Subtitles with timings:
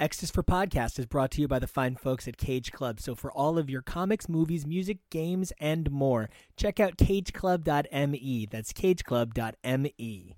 [0.00, 3.00] X's for Podcast is brought to you by the fine folks at Cage Club.
[3.00, 8.46] So for all of your comics, movies, music, games, and more, check out cageclub.me.
[8.48, 10.36] That's cageclub.me.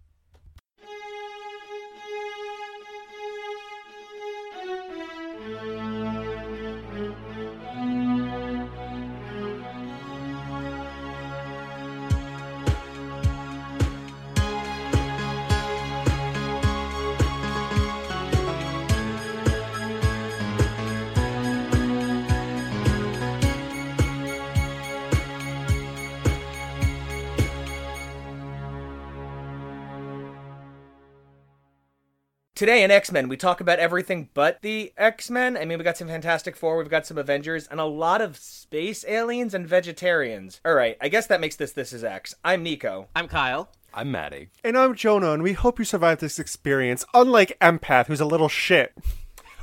[32.60, 35.56] Today in X Men, we talk about everything but the X Men.
[35.56, 38.36] I mean, we got some Fantastic Four, we've got some Avengers, and a lot of
[38.36, 40.60] space aliens and vegetarians.
[40.62, 42.34] All right, I guess that makes this This Is X.
[42.44, 43.08] I'm Nico.
[43.16, 43.70] I'm Kyle.
[43.94, 44.50] I'm Maddie.
[44.62, 48.50] And I'm Jonah, and we hope you survived this experience, unlike Empath, who's a little
[48.50, 48.92] shit.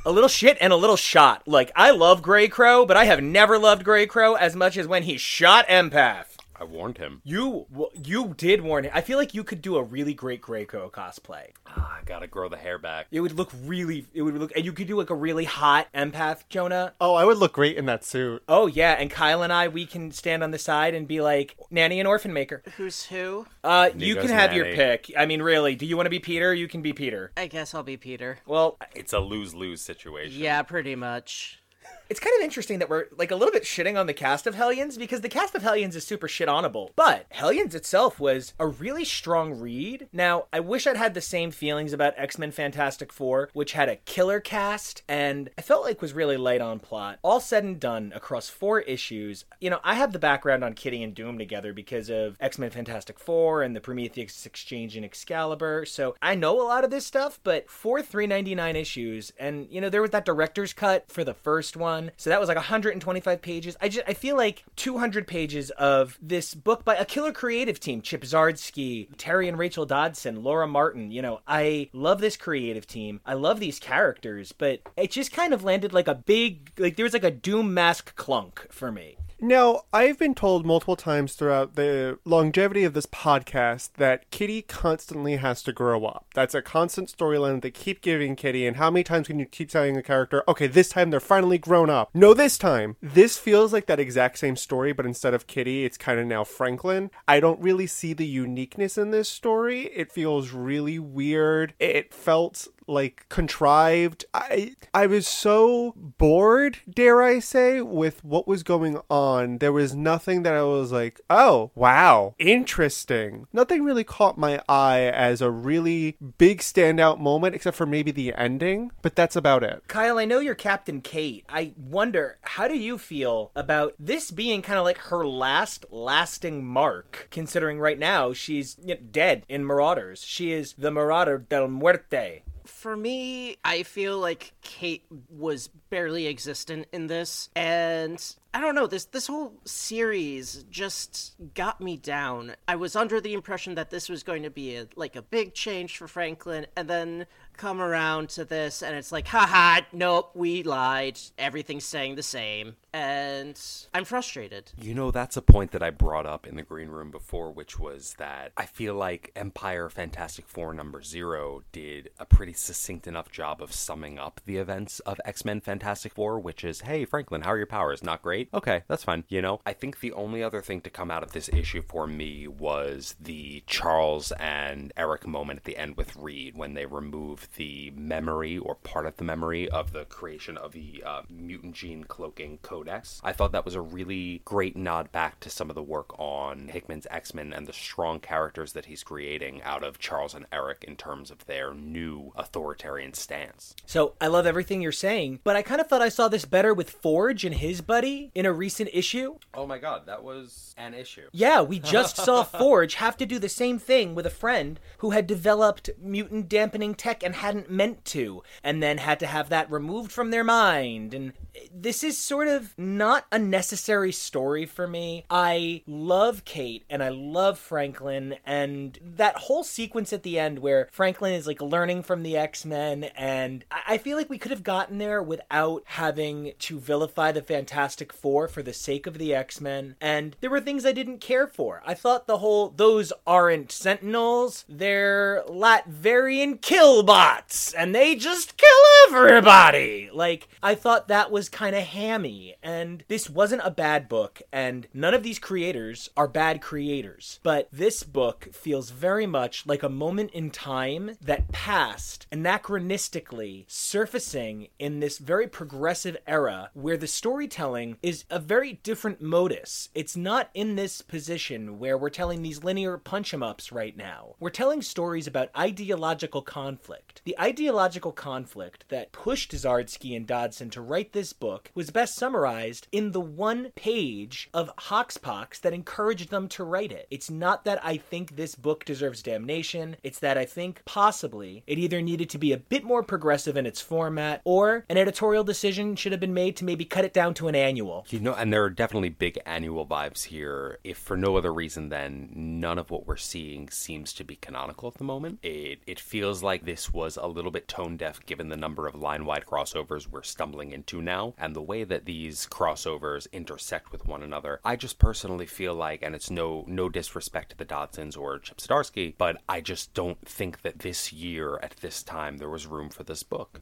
[0.04, 1.46] A little shit and a little shot.
[1.46, 4.88] Like, I love Grey Crow, but I have never loved Grey Crow as much as
[4.88, 6.37] when he shot Empath.
[6.60, 7.20] I warned him.
[7.24, 8.90] You you did warn him.
[8.94, 11.50] I feel like you could do a really great Grey Crow cosplay.
[11.66, 13.06] Ah, I gotta grow the hair back.
[13.10, 14.06] It would look really.
[14.12, 16.94] It would look, and you could do like a really hot empath, Jonah.
[17.00, 18.42] Oh, I would look great in that suit.
[18.48, 21.56] Oh yeah, and Kyle and I, we can stand on the side and be like
[21.70, 22.62] nanny and orphan maker.
[22.76, 23.46] Who's who?
[23.62, 25.12] Uh, you can have your pick.
[25.16, 26.52] I mean, really, do you want to be Peter?
[26.54, 27.30] You can be Peter.
[27.36, 28.38] I guess I'll be Peter.
[28.46, 30.40] Well, It's a lose lose situation.
[30.40, 31.60] Yeah, pretty much.
[32.08, 34.54] It's kind of interesting that we're like a little bit shitting on the cast of
[34.54, 36.90] Hellions because the cast of Hellions is super shit onable.
[36.96, 40.08] But Hellions itself was a really strong read.
[40.12, 43.88] Now, I wish I'd had the same feelings about X Men Fantastic Four, which had
[43.88, 47.18] a killer cast and I felt like was really light on plot.
[47.22, 51.02] All said and done across four issues, you know, I have the background on Kitty
[51.02, 55.84] and Doom together because of X Men Fantastic Four and the Prometheus Exchange and Excalibur.
[55.84, 59.90] So I know a lot of this stuff, but for 399 issues, and you know,
[59.90, 61.97] there was that director's cut for the first one.
[62.16, 63.76] So that was like 125 pages.
[63.80, 68.00] I just I feel like 200 pages of this book by a killer creative team,
[68.02, 71.10] Chip Zdarsky, Terry and Rachel Dodson, Laura Martin.
[71.10, 73.20] You know, I love this creative team.
[73.26, 77.04] I love these characters, but it just kind of landed like a big like there
[77.04, 79.16] was like a doom mask clunk for me.
[79.40, 85.36] Now, I've been told multiple times throughout the longevity of this podcast that Kitty constantly
[85.36, 86.26] has to grow up.
[86.34, 89.70] That's a constant storyline they keep giving Kitty, and how many times can you keep
[89.70, 92.10] telling a character, okay, this time they're finally grown up?
[92.14, 92.96] No, this time.
[93.00, 96.42] This feels like that exact same story, but instead of Kitty, it's kind of now
[96.42, 97.12] Franklin.
[97.28, 99.82] I don't really see the uniqueness in this story.
[99.94, 101.74] It feels really weird.
[101.78, 104.24] It felt like contrived.
[104.34, 109.58] I I was so bored, dare I say, with what was going on.
[109.58, 115.02] There was nothing that I was like, "Oh, wow, interesting." Nothing really caught my eye
[115.02, 119.82] as a really big standout moment except for maybe the ending, but that's about it.
[119.88, 121.44] Kyle, I know you're Captain Kate.
[121.48, 126.64] I wonder, how do you feel about this being kind of like her last lasting
[126.64, 130.24] mark, considering right now she's dead in Marauders?
[130.24, 132.42] She is the Marauder del Muerte.
[132.78, 138.24] For me, I feel like Kate was barely existent in this, and
[138.54, 142.54] I don't know this this whole series just got me down.
[142.68, 145.54] I was under the impression that this was going to be a, like a big
[145.54, 147.26] change for Franklin, and then
[147.58, 151.18] come around to this, and it's like, haha, nope, we lied.
[151.36, 153.60] Everything's staying the same, and
[153.92, 154.72] I'm frustrated.
[154.80, 157.78] You know, that's a point that I brought up in the green room before, which
[157.78, 163.30] was that I feel like Empire Fantastic Four number zero did a pretty succinct enough
[163.30, 167.42] job of summing up the events of X Men Fantastic Four, which is, hey, Franklin,
[167.42, 168.02] how are your powers?
[168.02, 168.48] Not great?
[168.54, 169.24] Okay, that's fine.
[169.28, 172.06] You know, I think the only other thing to come out of this issue for
[172.06, 177.47] me was the Charles and Eric moment at the end with Reed when they remove
[177.56, 182.04] the memory or part of the memory of the creation of the uh, mutant gene
[182.04, 183.20] cloaking codex.
[183.24, 186.68] I thought that was a really great nod back to some of the work on
[186.68, 190.84] Hickman's X Men and the strong characters that he's creating out of Charles and Eric
[190.86, 193.74] in terms of their new authoritarian stance.
[193.86, 196.74] So I love everything you're saying, but I kind of thought I saw this better
[196.74, 199.38] with Forge and his buddy in a recent issue.
[199.54, 201.28] Oh my god, that was an issue.
[201.32, 205.10] Yeah, we just saw Forge have to do the same thing with a friend who
[205.10, 209.70] had developed mutant dampening tech and hadn't meant to, and then had to have that
[209.70, 211.14] removed from their mind.
[211.14, 211.32] And
[211.72, 215.24] this is sort of not a necessary story for me.
[215.30, 220.88] I love Kate and I love Franklin, and that whole sequence at the end where
[220.90, 224.64] Franklin is like learning from the X Men, and I feel like we could have
[224.64, 229.60] gotten there without having to vilify the Fantastic Four for the sake of the X
[229.60, 229.96] Men.
[230.00, 231.82] And there were things I didn't care for.
[231.86, 238.68] I thought the whole those aren't Sentinels, they're Latverian killbots robots and they just kill
[239.08, 240.10] everybody.
[240.12, 242.56] Like, I thought that was kind of hammy.
[242.62, 247.40] And this wasn't a bad book, and none of these creators are bad creators.
[247.42, 254.68] But this book feels very much like a moment in time that passed anachronistically, surfacing
[254.78, 259.88] in this very progressive era where the storytelling is a very different modus.
[259.94, 264.34] It's not in this position where we're telling these linear punch em ups right now.
[264.40, 267.17] We're telling stories about ideological conflict.
[267.24, 272.88] The ideological conflict that pushed Zdarsky and Dodson to write this book was best summarized
[272.92, 277.06] in the one page of Hoxpox that encouraged them to write it.
[277.10, 281.78] It's not that I think this book deserves damnation, it's that I think possibly it
[281.78, 285.96] either needed to be a bit more progressive in its format or an editorial decision
[285.96, 288.06] should have been made to maybe cut it down to an annual.
[288.10, 291.88] You know, and there are definitely big annual vibes here, if for no other reason
[291.88, 295.38] than none of what we're seeing seems to be canonical at the moment.
[295.42, 298.94] It, it feels like this was a little bit tone deaf given the number of
[298.94, 304.06] line wide crossovers we're stumbling into now and the way that these crossovers intersect with
[304.06, 304.60] one another.
[304.64, 308.58] I just personally feel like, and it's no no disrespect to the Dodsons or Chip
[308.58, 312.90] Zdarsky, but I just don't think that this year at this time there was room
[312.90, 313.60] for this book.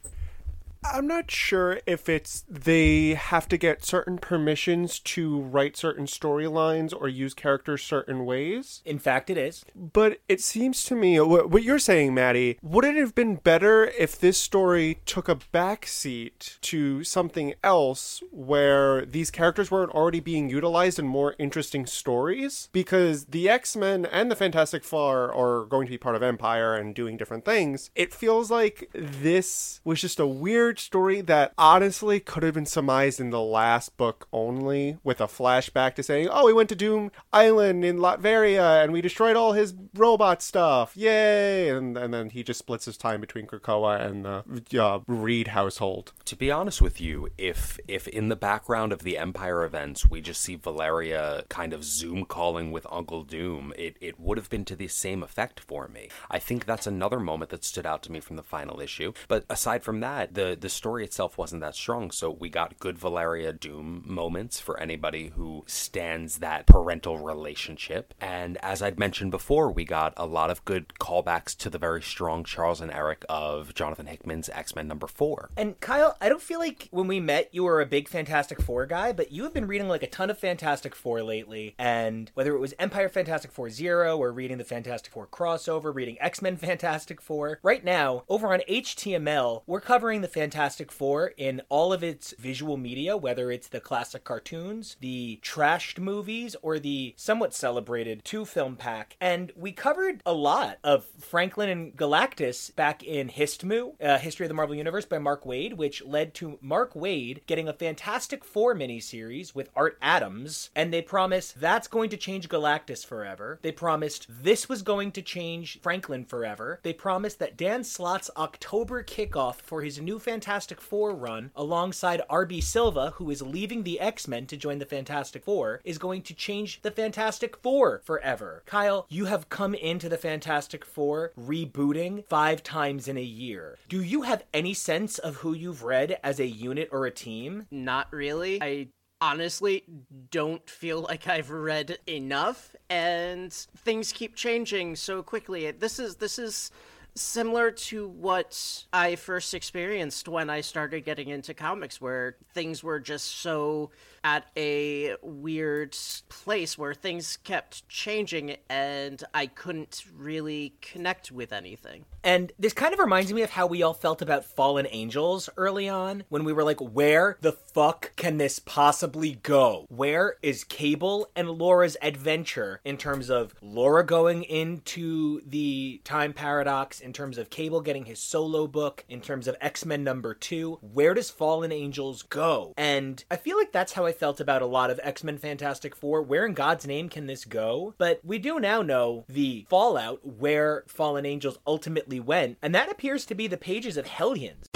[0.93, 6.93] I'm not sure if it's they have to get certain permissions to write certain storylines
[6.97, 8.81] or use characters certain ways.
[8.85, 9.65] In fact, it is.
[9.75, 14.19] But it seems to me what, you're saying, Maddie, would it have been better if
[14.19, 20.99] this story took a backseat to something else where these characters weren't already being utilized
[20.99, 22.69] in more interesting stories?
[22.71, 26.75] Because the X Men and the Fantastic Four are going to be part of Empire
[26.75, 27.89] and doing different things.
[27.95, 33.19] It feels like this was just a weird story that honestly could have been surmised
[33.19, 37.11] in the last book only with a flashback to saying, oh, we went to Doom
[37.31, 40.95] Island in Latveria and we destroyed all his robot stuff.
[40.95, 41.69] Yay!
[41.69, 46.13] And, and then he just splits his time between Krakoa and the uh, Reed household.
[46.25, 50.21] To be honest with you, if if in the background of the Empire events we
[50.21, 54.65] just see Valeria kind of Zoom calling with Uncle Doom, it, it would have been
[54.65, 56.09] to the same effect for me.
[56.29, 59.13] I think that's another moment that stood out to me from the final issue.
[59.27, 62.97] But aside from that, the the story itself wasn't that strong, so we got good
[62.97, 68.13] Valeria Doom moments for anybody who stands that parental relationship.
[68.19, 72.01] And as I'd mentioned before, we got a lot of good callbacks to the very
[72.01, 75.49] strong Charles and Eric of Jonathan Hickman's X Men number four.
[75.57, 78.85] And Kyle, I don't feel like when we met you were a big Fantastic Four
[78.85, 81.75] guy, but you have been reading like a ton of Fantastic Four lately.
[81.77, 86.17] And whether it was Empire Fantastic Four Zero or reading the Fantastic Four crossover, reading
[86.19, 90.46] X Men Fantastic Four, right now over on HTML, we're covering the Fantastic
[90.91, 96.55] Four in all of its visual media, whether it's the classic cartoons, the trashed movies,
[96.61, 99.15] or the somewhat celebrated two film pack.
[99.19, 104.49] And we covered a lot of Franklin and Galactus back in Histmu, uh, History of
[104.49, 108.75] the Marvel Universe by Mark Waid, which led to Mark Waid getting a Fantastic Four
[108.75, 110.69] miniseries with Art Adams.
[110.75, 113.59] And they promised that's going to change Galactus forever.
[113.61, 116.79] They promised this was going to change Franklin forever.
[116.83, 122.61] They promised that Dan Slott's October kickoff for his new Fantastic Four run, alongside RB
[122.61, 126.33] Silva, who is leaving the X Men to join the Fantastic Four, is going to
[126.33, 128.63] change the Fantastic Four forever.
[128.65, 133.77] Kyle, you have come into the Fantastic Four rebooting five times in a year.
[133.89, 137.67] Do you have any sense of who you've read as a unit or a team?
[137.71, 138.61] Not really.
[138.61, 138.87] I
[139.19, 139.83] honestly
[140.29, 145.71] don't feel like I've read enough and things keep changing so quickly.
[145.71, 146.71] This is this is
[147.19, 152.99] similar to what I first experienced when I started getting into comics where things were
[152.99, 153.91] just so
[154.27, 155.95] at a weird
[156.27, 162.03] place where things kept changing and I couldn't really connect with anything.
[162.25, 165.87] And this kind of reminds me of how we all felt about Fallen Angels early
[165.87, 169.85] on when we were like, where the fuck can this possibly go?
[169.87, 176.99] Where is Cable and Laura's adventure in terms of Laura going into the time paradox,
[176.99, 180.79] in terms of Cable getting his solo book, in terms of X Men number two?
[180.81, 182.73] Where does Fallen Angels go?
[182.75, 185.95] And I feel like that's how I felt about a lot of X Men Fantastic
[185.95, 186.21] Four.
[186.21, 187.93] Where in God's name can this go?
[187.97, 193.25] But we do now know the fallout where Fallen Angels ultimately went, and that appears
[193.27, 194.67] to be the pages of Hellions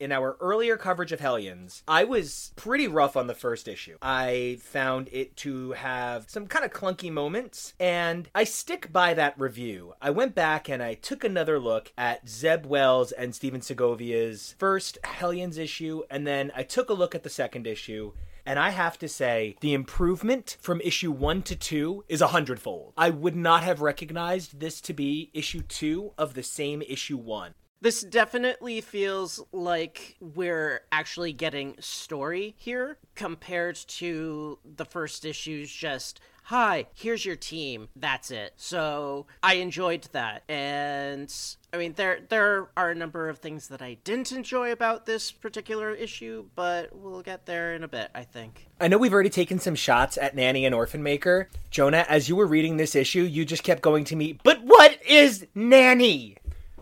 [0.00, 3.96] in our earlier coverage of Hellions, I was pretty rough on the first issue.
[4.00, 9.38] I found it to have some kind of clunky moments, and I stick by that
[9.38, 9.94] review.
[10.00, 14.98] I went back and I took another look at Zeb Wells and Stephen Segovia's first
[15.04, 18.12] Hellions issue, and then I took a look at the second issue.
[18.46, 22.94] And I have to say, the improvement from issue one to two is a hundredfold.
[22.96, 27.52] I would not have recognized this to be issue two of the same issue one.
[27.80, 36.20] This definitely feels like we're actually getting story here compared to the first issues just
[36.48, 37.88] hi, here's your team.
[37.94, 38.54] That's it.
[38.56, 40.44] So I enjoyed that.
[40.48, 41.30] And
[41.74, 45.30] I mean there there are a number of things that I didn't enjoy about this
[45.30, 48.66] particular issue, but we'll get there in a bit, I think.
[48.80, 51.50] I know we've already taken some shots at Nanny and Orphan Maker.
[51.70, 54.98] Jonah, as you were reading this issue, you just kept going to me, but what
[55.06, 56.37] is Nanny?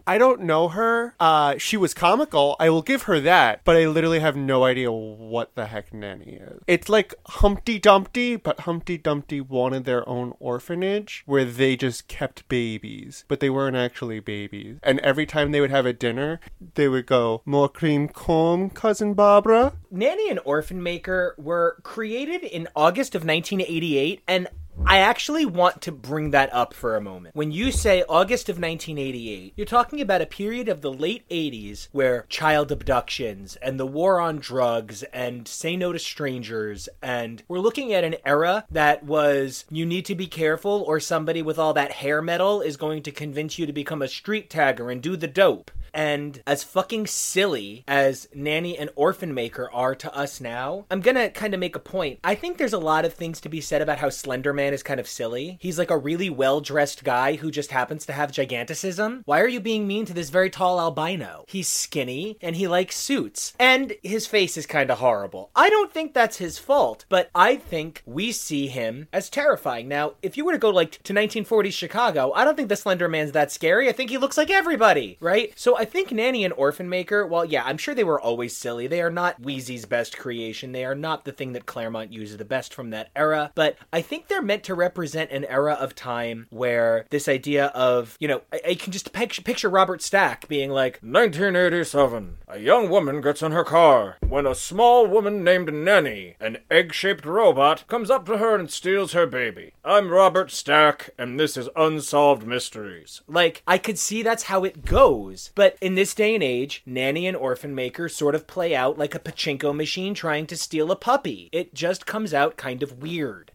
[0.06, 1.14] I don't know her.
[1.18, 2.54] Uh, she was comical.
[2.60, 6.38] I will give her that, but I literally have no idea what the heck Nanny
[6.40, 6.60] is.
[6.66, 12.48] It's like Humpty Dumpty, but Humpty Dumpty wanted their own orphanage where they just kept
[12.48, 14.78] babies, but they weren't actually babies.
[14.82, 16.40] And every time they would have a dinner,
[16.75, 22.68] they would go, "More cream comb, cousin Barbara." Nanny and Orphan Maker were created in
[22.76, 24.48] August of 1988, and
[24.85, 27.35] I actually want to bring that up for a moment.
[27.35, 31.88] When you say August of 1988, you're talking about a period of the late 80s
[31.92, 37.59] where child abductions and the war on drugs and say no to strangers, and we're
[37.59, 41.73] looking at an era that was you need to be careful or somebody with all
[41.75, 45.16] that hair metal is going to convince you to become a street tagger and do
[45.16, 45.71] the dope.
[45.97, 51.30] And as fucking silly as Nanny and Orphan Maker are to us now, I'm gonna
[51.30, 52.21] kind of make a point.
[52.23, 54.82] I think there's a lot of things to be said about how Slender Man is
[54.82, 55.58] kind of silly.
[55.61, 59.23] He's like a really well dressed guy who just happens to have giganticism.
[59.25, 61.44] Why are you being mean to this very tall albino?
[61.46, 63.54] He's skinny and he likes suits.
[63.61, 65.52] And his face is kind of horrible.
[65.54, 69.87] I don't think that's his fault, but I think we see him as terrifying.
[69.87, 73.08] Now, if you were to go like to 1940s Chicago, I don't think the Slender
[73.08, 73.88] Man's that scary.
[73.88, 75.52] I think he looks like everybody, right?
[75.54, 78.88] So I think Nanny and Orphan Maker, well, yeah, I'm sure they were always silly.
[78.88, 80.73] They are not Weezie's best creation.
[80.73, 84.02] They are not the thing that Claremont uses the best from that era, but I
[84.02, 88.42] think they're meant to represent an era of time where this idea of, you know,
[88.52, 92.38] I, I can just picture, picture Robert Stack being like, 1987.
[92.48, 96.92] A young woman gets in her car when a small woman named Nanny, an egg
[96.92, 99.72] shaped robot, comes up to her and steals her baby.
[99.84, 103.22] I'm Robert Stack, and this is Unsolved Mysteries.
[103.26, 105.50] Like, I could see that's how it goes.
[105.54, 109.14] But in this day and age, Nanny and Orphan Maker sort of play out like
[109.14, 111.48] a pachinko machine trying to steal a puppy.
[111.52, 113.52] It just comes out kind of weird.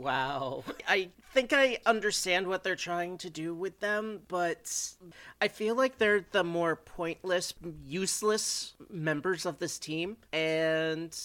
[0.00, 0.64] Wow.
[0.88, 4.94] I think I understand what they're trying to do with them, but
[5.42, 7.52] I feel like they're the more pointless,
[7.84, 11.16] useless members of this team and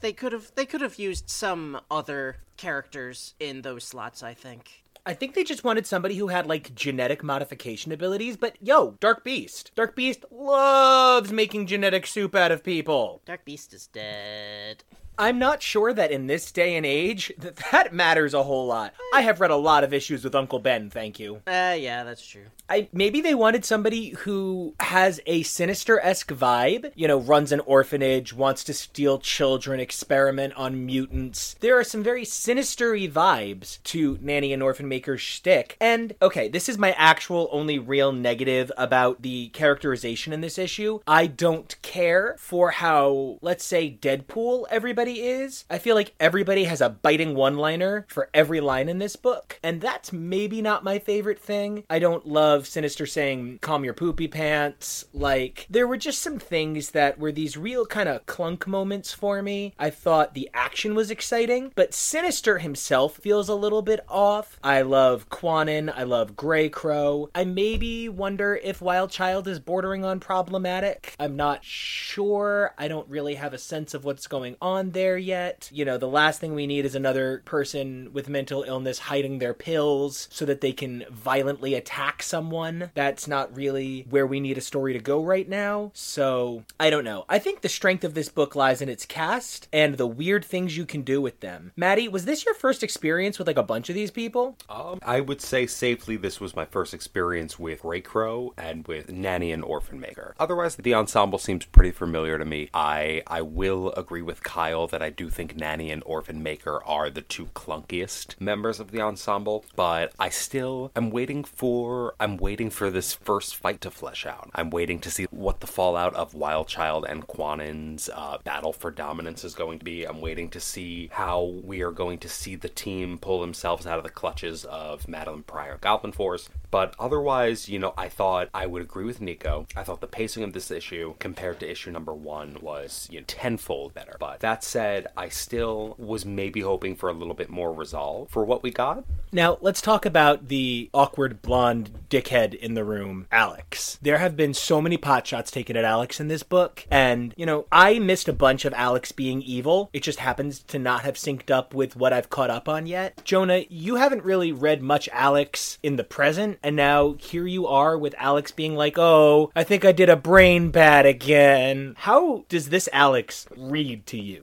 [0.00, 4.84] they could have they could have used some other characters in those slots, I think.
[5.04, 9.24] I think they just wanted somebody who had like genetic modification abilities, but yo, Dark
[9.24, 9.72] Beast.
[9.74, 13.20] Dark Beast loves making genetic soup out of people.
[13.26, 14.84] Dark Beast is dead.
[15.18, 18.94] I'm not sure that in this day and age that that matters a whole lot.
[19.12, 21.36] I have read a lot of issues with Uncle Ben, thank you.
[21.46, 22.46] Uh yeah, that's true.
[22.68, 28.32] I maybe they wanted somebody who has a sinister-esque vibe, you know, runs an orphanage,
[28.32, 31.56] wants to steal children, experiment on mutants.
[31.60, 35.76] There are some very sinistery vibes to Nanny and Orphan Maker's shtick.
[35.80, 41.00] And okay, this is my actual only real negative about the characterization in this issue.
[41.06, 45.64] I don't care for how, let's say, Deadpool everybody is.
[45.70, 49.80] I feel like everybody has a biting one-liner for every line in this book, and
[49.80, 51.84] that's maybe not my favorite thing.
[51.88, 55.04] I don't love Sinister saying, calm your poopy pants.
[55.12, 59.42] Like, there were just some things that were these real kind of clunk moments for
[59.42, 59.74] me.
[59.78, 64.58] I thought the action was exciting, but Sinister himself feels a little bit off.
[64.62, 65.92] I love Kwannon.
[65.94, 67.30] I love Grey Crow.
[67.34, 71.14] I maybe wonder if Wild Child is bordering on problematic.
[71.18, 72.74] I'm not sure.
[72.78, 75.68] I don't really have a sense of what's going on there yet.
[75.72, 79.54] You know, the last thing we need is another person with mental illness hiding their
[79.54, 82.90] pills so that they can violently attack someone.
[82.94, 85.90] That's not really where we need a story to go right now.
[85.94, 87.24] So, I don't know.
[87.28, 90.76] I think the strength of this book lies in its cast and the weird things
[90.76, 91.72] you can do with them.
[91.76, 94.56] Maddie, was this your first experience with like a bunch of these people?
[94.68, 99.10] Um, I would say safely this was my first experience with Grey Crow and with
[99.10, 100.34] Nanny and Orphan Maker.
[100.38, 102.70] Otherwise, the ensemble seems pretty familiar to me.
[102.72, 107.10] I I will agree with Kyle that I do think Nanny and Orphan Maker are
[107.10, 112.70] the two clunkiest members of the ensemble, but I still am waiting for I'm waiting
[112.70, 114.50] for this first fight to flesh out.
[114.54, 118.90] I'm waiting to see what the fallout of Wild Child and Kwannon's uh, battle for
[118.90, 120.04] dominance is going to be.
[120.04, 123.98] I'm waiting to see how we are going to see the team pull themselves out
[123.98, 126.48] of the clutches of Madelyne Pryor Goblin Force.
[126.70, 129.66] But otherwise, you know, I thought I would agree with Nico.
[129.76, 133.24] I thought the pacing of this issue compared to issue number one was, you know,
[133.26, 134.16] tenfold better.
[134.18, 138.44] But that said, I still was maybe hoping for a little bit more resolve for
[138.44, 139.04] what we got.
[139.30, 144.00] Now, let's talk about the awkward blonde dickhead in the room, Alex.
[144.02, 147.46] There have been so many pot shots taken at Alex in this book, and, you
[147.46, 149.90] know, I missed a bunch of Alex being evil.
[149.92, 153.20] It just happens to not have synced up with what I've caught up on yet.
[153.22, 157.96] Jonah, you haven't really read much Alex in the present, and now here you are
[157.96, 161.94] with Alex being like, oh, I think I did a brain bad again.
[161.98, 164.42] How does this Alex read to you?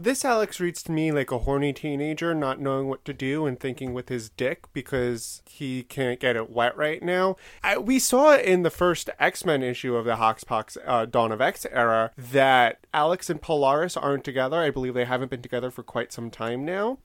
[0.00, 3.58] This Alex reads to me like a horny teenager not knowing what to do and
[3.58, 7.36] thinking with his dick because he can't get it wet right now.
[7.64, 11.40] I, we saw in the first X Men issue of the Hoxpox uh, Dawn of
[11.40, 14.58] X era that Alex and Polaris aren't together.
[14.58, 16.98] I believe they haven't been together for quite some time now.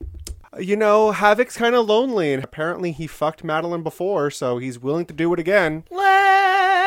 [0.58, 5.06] You know, Havoc's kind of lonely, and apparently he fucked Madelyne before, so he's willing
[5.06, 5.82] to do it again.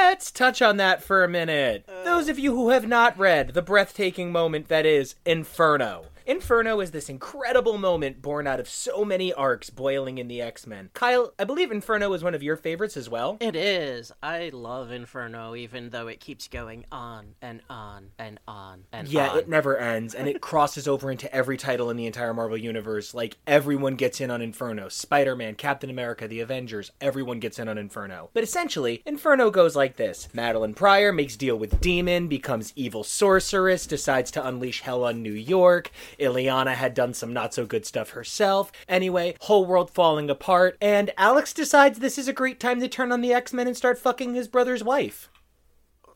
[0.09, 1.83] Let's touch on that for a minute.
[2.05, 6.05] Those of you who have not read the breathtaking moment that is Inferno.
[6.27, 10.67] Inferno is this incredible moment born out of so many arcs boiling in the X
[10.67, 10.89] Men.
[10.93, 13.37] Kyle, I believe Inferno is one of your favorites as well.
[13.39, 14.11] It is.
[14.21, 19.13] I love Inferno, even though it keeps going on and on and on and on.
[19.13, 19.37] Yeah, on.
[19.37, 23.13] it never ends, and it crosses over into every title in the entire Marvel Universe.
[23.13, 24.89] Like, everyone gets in on Inferno.
[24.89, 28.31] Spider Man, Captain America, the Avengers, everyone gets in on Inferno.
[28.33, 33.87] But essentially, Inferno goes like this Madelyne Pryor makes deal with Demon, becomes evil sorceress,
[33.87, 35.89] decides to unleash hell on New York.
[36.19, 38.71] Illyana had done some not so good stuff herself.
[38.87, 43.11] Anyway, whole world falling apart, and Alex decides this is a great time to turn
[43.11, 45.29] on the X Men and start fucking his brother's wife.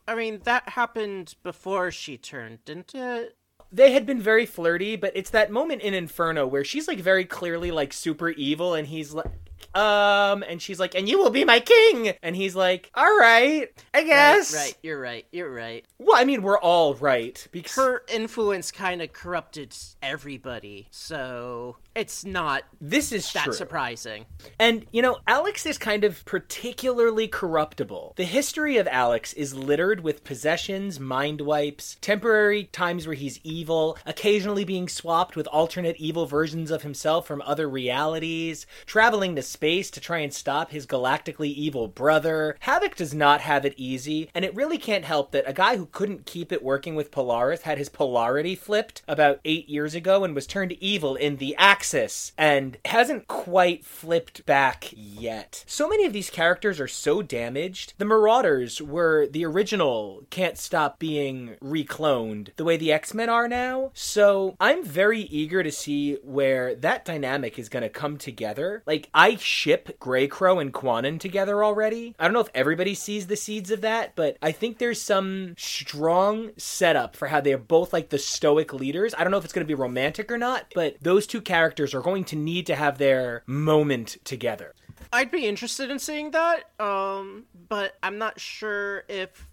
[0.06, 3.36] I mean, that happened before she turned, didn't it?
[3.72, 7.24] they had been very flirty, but it's that moment in Inferno where she's like very
[7.24, 9.32] clearly like super evil, and he's like,
[9.74, 13.68] um, and she's like, and you will be my king, and he's like, all right,
[13.94, 14.54] I guess.
[14.54, 15.84] Right, right, you're right, you're right.
[15.98, 22.24] Well, I mean, we're all right because Her influence kind of corrupted everybody, so it's
[22.24, 23.52] not this is that true.
[23.52, 24.26] surprising.
[24.58, 28.14] And, you know, Alex is kind of particularly corruptible.
[28.16, 33.96] The history of Alex is littered with possessions, mind wipes, temporary times where he's evil,
[34.06, 39.61] occasionally being swapped with alternate evil versions of himself from other realities, traveling to space
[39.62, 42.56] to try and stop his galactically evil brother.
[42.60, 45.86] Havoc does not have it easy, and it really can't help that a guy who
[45.86, 50.34] couldn't keep it working with Polaris had his polarity flipped about eight years ago and
[50.34, 55.64] was turned evil in the Axis, and hasn't quite flipped back yet.
[55.68, 57.94] So many of these characters are so damaged.
[57.98, 63.46] The Marauders were the original Can't Stop Being recloned, the way the X Men are
[63.46, 63.92] now.
[63.94, 68.82] So I'm very eager to see where that dynamic is going to come together.
[68.86, 72.14] Like, I ship Grey Crow and Kwannon together already.
[72.18, 75.54] I don't know if everybody sees the seeds of that, but I think there's some
[75.58, 79.14] strong setup for how they're both like the stoic leaders.
[79.16, 81.94] I don't know if it's going to be romantic or not, but those two characters
[81.94, 84.74] are going to need to have their moment together.
[85.12, 89.46] I'd be interested in seeing that, um, but I'm not sure if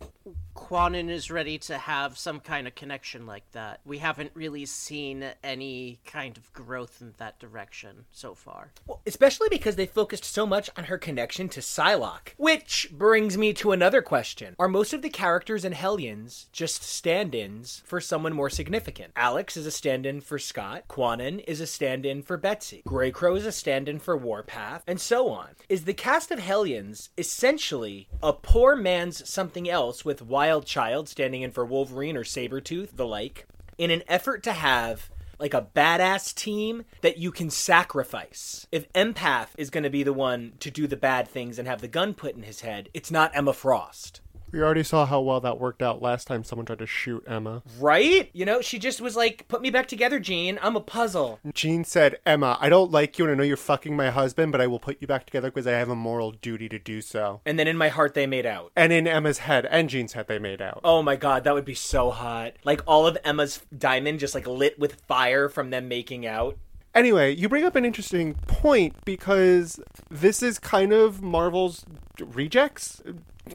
[0.60, 3.80] Kwannon is ready to have some kind of connection like that.
[3.86, 8.72] We haven't really seen any kind of growth in that direction so far.
[8.86, 12.34] Well, especially because they focused so much on her connection to Psylocke.
[12.38, 14.56] Which brings me to another question.
[14.60, 19.14] Are most of the characters in Hellions just stand-ins for someone more significant?
[19.16, 23.46] Alex is a stand-in for Scott, Kwannon is a stand-in for Betsy, Grey Crow is
[23.46, 25.50] a stand-in for Warpath, and so on.
[25.70, 31.44] Is the cast of Hellions essentially a poor man's something else with Wild Child standing
[31.44, 35.10] in for Wolverine or Sabretooth, the like, in an effort to have
[35.40, 38.68] like a badass team that you can sacrifice.
[38.72, 41.82] If Empath is going to be the one to do the bad things and have
[41.82, 44.22] the gun put in his head, it's not Emma Frost.
[44.52, 47.64] We already saw how well that worked out last time someone tried to shoot Emma.
[47.80, 48.30] Right?
[48.34, 50.60] You know, she just was like, put me back together, Jean.
[50.62, 51.40] I'm a puzzle.
[51.54, 54.62] Jean said, Emma, I don't like you and I know you're fucking my husband, but
[54.62, 57.42] I will put you back together because I have a moral duty to do so.
[57.46, 58.72] And then in my heart, they made out.
[58.76, 60.82] And in Emma's head and Jean's head, they made out.
[60.84, 62.54] Oh my god, that would be so hot.
[62.64, 66.58] Like all of Emma's diamond just like lit with fire from them making out.
[66.96, 71.86] Anyway, you bring up an interesting point because this is kind of Marvel's
[72.20, 73.02] rejects.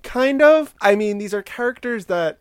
[0.02, 0.74] Kind of.
[0.80, 2.38] I mean, these are characters that,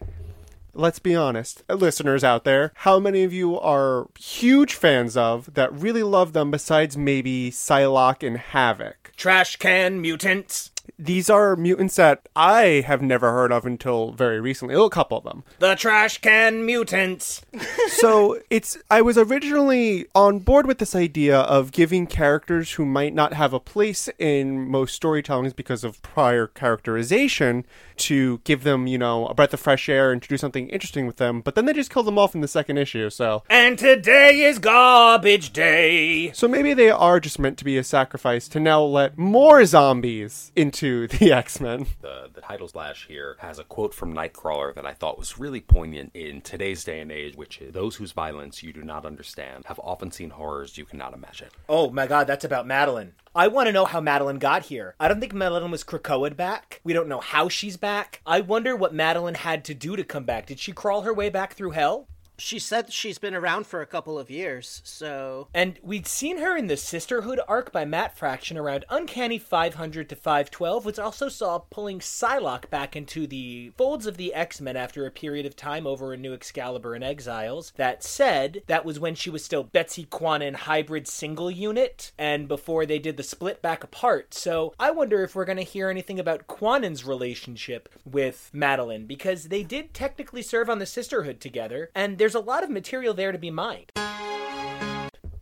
[0.73, 5.53] let's be honest, uh, listeners out there, how many of you are huge fans of
[5.53, 9.11] that really love them besides maybe Psylocke and Havoc?
[9.15, 10.71] Trash can mutants.
[10.99, 14.75] These are mutants that I have never heard of until very recently.
[14.75, 15.43] A couple of them.
[15.59, 17.41] The trash can mutants.
[17.87, 23.13] so it's I was originally on board with this idea of giving characters who might
[23.13, 28.97] not have a place in most storytellings because of prior characterization to give them, you
[28.97, 31.65] know, a breath of fresh air and to do something interesting with them, but then
[31.65, 36.31] they just kill them off in the second issue, so And today is garbage day.
[36.33, 40.51] so maybe they are just meant to be a sacrifice to now let more zombies
[40.55, 41.85] into the X-Men.
[42.01, 45.61] The, the title slash here has a quote from Nightcrawler that I thought was really
[45.61, 49.63] poignant in today's day and age, which is Those whose violence you do not understand
[49.67, 51.47] have often seen horrors you cannot imagine.
[51.69, 53.11] Oh my god, that's about Madelyne.
[53.33, 54.93] I want to know how Madelyne got here.
[54.99, 56.81] I don't think Madelyne was Krakoa'd back.
[56.83, 58.21] We don't know how she's back.
[58.25, 60.47] I wonder what Madelyne had to do to come back.
[60.47, 62.09] Did she crawl her way back through hell?
[62.37, 66.57] She said she's been around for a couple of years, so And we'd seen her
[66.57, 71.59] in the Sisterhood arc by Matt Fraction around Uncanny 500 to 512, which also saw
[71.59, 75.85] pulling Psylocke back into the folds of the X Men after a period of time
[75.85, 77.71] over in New Excalibur and Exiles.
[77.75, 82.85] That said, that was when she was still Betsy Kwannon hybrid single unit, and before
[82.85, 84.33] they did the split back apart.
[84.33, 89.45] So I wonder if we're going to hear anything about Kwannon's relationship with Madelyne, because
[89.45, 93.33] they did technically serve on the Sisterhood together, and there's a lot of material there
[93.33, 93.91] to be mined.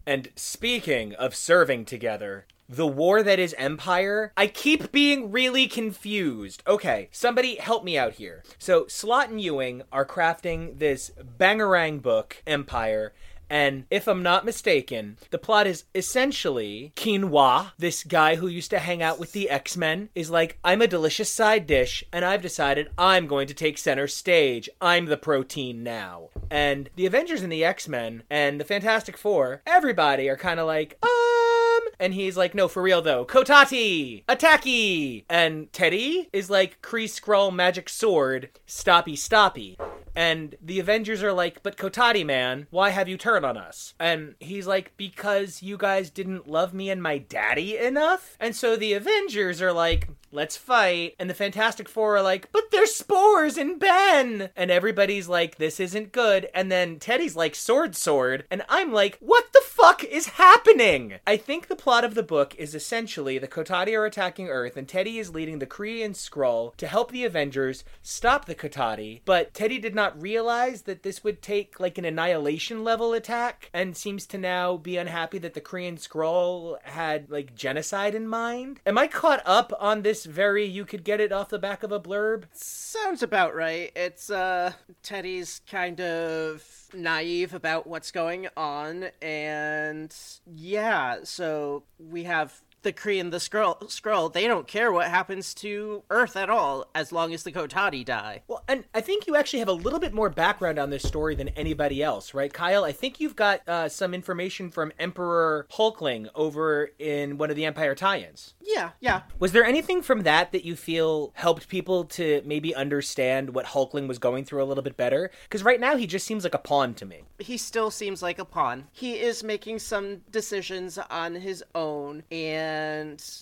[0.03, 6.63] And speaking of serving together, the war that is Empire, I keep being really confused.
[6.65, 8.41] Okay, somebody help me out here.
[8.57, 13.13] So, Slott and Ewing are crafting this bangarang book, Empire.
[13.51, 18.79] And if I'm not mistaken, the plot is essentially Quinoa, this guy who used to
[18.79, 22.41] hang out with the X Men, is like, I'm a delicious side dish, and I've
[22.41, 24.69] decided I'm going to take center stage.
[24.79, 26.29] I'm the protein now.
[26.49, 30.65] And the Avengers and the X Men and the Fantastic Four, everybody are kind of
[30.65, 31.40] like, uh,
[31.81, 31.93] um.
[31.99, 33.25] And he's like, no, for real though.
[33.25, 34.23] Kotati!
[34.25, 35.25] Attacky!
[35.29, 39.77] And Teddy is like, Kree Skrull Magic Sword, stoppy stoppy.
[40.15, 43.93] And the Avengers are like, but Kotati, man, why have you turned on us?
[43.99, 48.35] And he's like, because you guys didn't love me and my daddy enough?
[48.39, 51.15] And so the Avengers are like, let's fight.
[51.19, 54.49] And the Fantastic Four are like, but there's spores in Ben.
[54.55, 56.49] And everybody's like, this isn't good.
[56.53, 58.45] And then Teddy's like, sword, sword.
[58.49, 61.15] And I'm like, what the fuck is happening?
[61.25, 64.87] I think the plot of the book is essentially the Kotati are attacking Earth, and
[64.87, 69.21] Teddy is leading the Kree and Skrull to help the Avengers stop the Kotati.
[69.25, 73.97] But Teddy did not realize that this would take like an annihilation level attack, and
[73.97, 78.79] seems to now be unhappy that the Kree and Skrull had like genocide in mind.
[78.85, 81.91] Am I caught up on this very you could get it off the back of
[81.91, 82.43] a blurb?
[82.53, 83.91] sounds about right.
[83.95, 92.61] It's uh Teddy's kind of naive about what's going on and yeah, so we have
[92.83, 96.87] the Kree and the Skrull, Skrull, they don't care what happens to Earth at all
[96.95, 98.41] as long as the Kotati die.
[98.47, 101.35] Well, and I think you actually have a little bit more background on this story
[101.35, 102.83] than anybody else, right, Kyle?
[102.83, 107.65] I think you've got uh, some information from Emperor Hulkling over in one of the
[107.65, 108.53] Empire tie-ins.
[108.61, 109.21] Yeah, yeah.
[109.39, 114.07] Was there anything from that that you feel helped people to maybe understand what Hulkling
[114.07, 115.31] was going through a little bit better?
[115.43, 117.23] Because right now he just seems like a pawn to me.
[117.39, 118.87] He still seems like a pawn.
[118.91, 122.70] He is making some decisions on his own and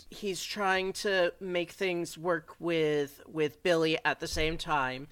[0.10, 5.08] he's trying to make things work with with Billy at the same time.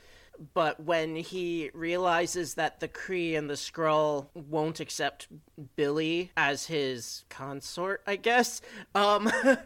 [0.53, 5.27] But when he realizes that the Kree and the Skrull won't accept
[5.75, 8.61] Billy as his consort, I guess,
[8.93, 9.31] um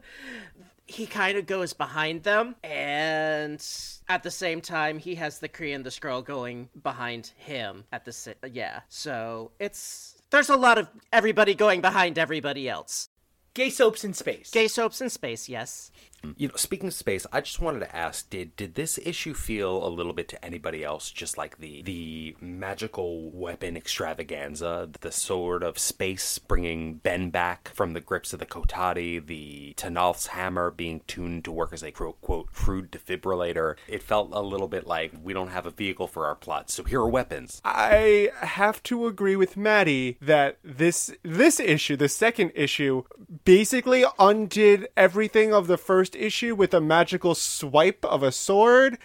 [0.92, 3.66] he kind of goes behind them and
[4.10, 8.06] at the same time he has the Kree and the Skrull going behind him at
[8.06, 8.82] the si- yeah.
[8.90, 13.10] So it's there's a lot of everybody going behind everybody else.
[13.54, 14.50] Gay soaps in space.
[14.52, 15.92] Gay soaps in space, yes.
[16.38, 19.86] You know, speaking of space, I just wanted to ask: Did did this issue feel
[19.86, 25.63] a little bit to anybody else just like the the magical weapon extravaganza, the sword
[25.63, 31.01] of space bringing Ben back from the grips of the Kotati, the Tanalth's hammer being
[31.07, 33.75] tuned to work as a quote quote crude defibrillator?
[33.88, 36.84] It felt a little bit like we don't have a vehicle for our plot, so
[36.84, 37.62] here are weapons.
[37.65, 43.03] I have to agree with Maddie that this this issue, the second issue,
[43.43, 48.97] basically undid everything of the first issue with a magical swipe of a sword.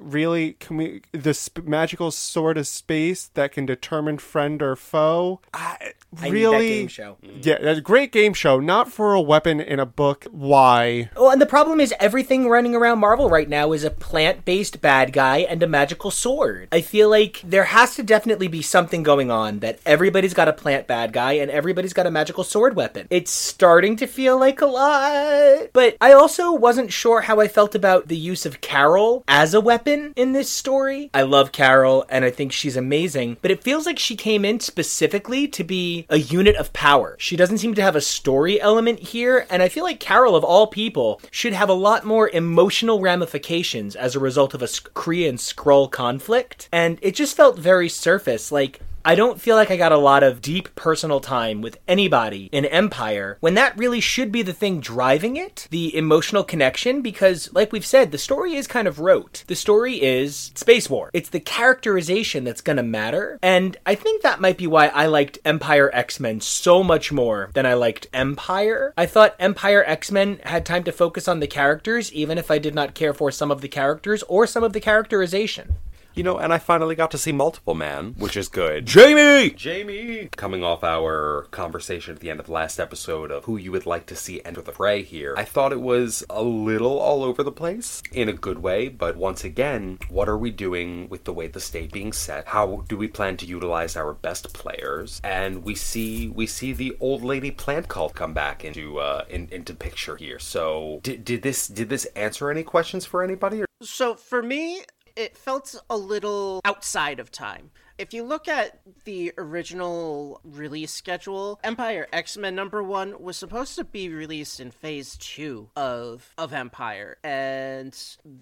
[0.00, 5.40] Really commu- the sp- magical sword of space that can determine friend or foe.
[5.52, 7.16] I, I really, game show.
[7.22, 7.44] Mm.
[7.44, 8.60] yeah, a great game show.
[8.60, 10.26] Not for a weapon in a book.
[10.30, 11.10] Why?
[11.16, 15.12] Well, and the problem is everything running around Marvel right now is a plant-based bad
[15.12, 16.68] guy and a magical sword.
[16.72, 20.52] I feel like there has to definitely be something going on that everybody's got a
[20.52, 23.06] plant bad guy and everybody's got a magical sword weapon.
[23.10, 25.68] It's starting to feel like a lot.
[25.72, 29.60] But I also wasn't sure how I felt about the use of Carol as a
[29.60, 31.10] weapon in this story.
[31.14, 34.60] I love Carol and I think she's amazing, but it feels like she came in
[34.60, 37.16] specifically to be a unit of power.
[37.18, 40.44] She doesn't seem to have a story element here, and I feel like Carol, of
[40.44, 45.28] all people, should have a lot more emotional ramifications as a result of a Kree
[45.28, 46.68] and Skrull conflict.
[46.72, 48.52] And it just felt very surface.
[48.52, 52.48] Like, I don't feel like I got a lot of deep personal time with anybody
[52.52, 57.52] in Empire when that really should be the thing driving it, the emotional connection, because,
[57.52, 59.42] like we've said, the story is kind of rote.
[59.48, 61.10] The story is Space War.
[61.12, 65.40] It's the characterization that's gonna matter, and I think that might be why I liked
[65.44, 68.94] Empire X Men so much more than I liked Empire.
[68.96, 72.58] I thought Empire X Men had time to focus on the characters, even if I
[72.58, 75.74] did not care for some of the characters or some of the characterization.
[76.14, 78.84] You know, and I finally got to see Multiple Man, which is good.
[78.86, 79.50] Jamie!
[79.50, 80.28] Jamie!
[80.36, 83.86] Coming off our conversation at the end of the last episode of who you would
[83.86, 87.42] like to see enter the fray here, I thought it was a little all over
[87.42, 91.32] the place in a good way, but once again, what are we doing with the
[91.32, 92.46] way the stage being set?
[92.48, 95.20] How do we plan to utilize our best players?
[95.24, 99.48] And we see we see the old lady plant cult come back into uh, in,
[99.50, 100.38] into picture here.
[100.38, 103.62] So did, did this did this answer any questions for anybody?
[103.62, 104.82] Or- So for me,
[105.16, 107.70] it felt a little outside of time.
[107.98, 113.84] If you look at the original release schedule, Empire X-Men number 1 was supposed to
[113.84, 117.96] be released in phase 2 of of Empire and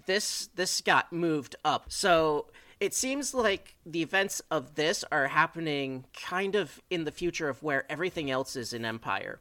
[0.05, 1.85] this this got moved up.
[1.91, 2.47] So
[2.79, 7.61] it seems like the events of this are happening kind of in the future of
[7.61, 9.39] where everything else is in Empire.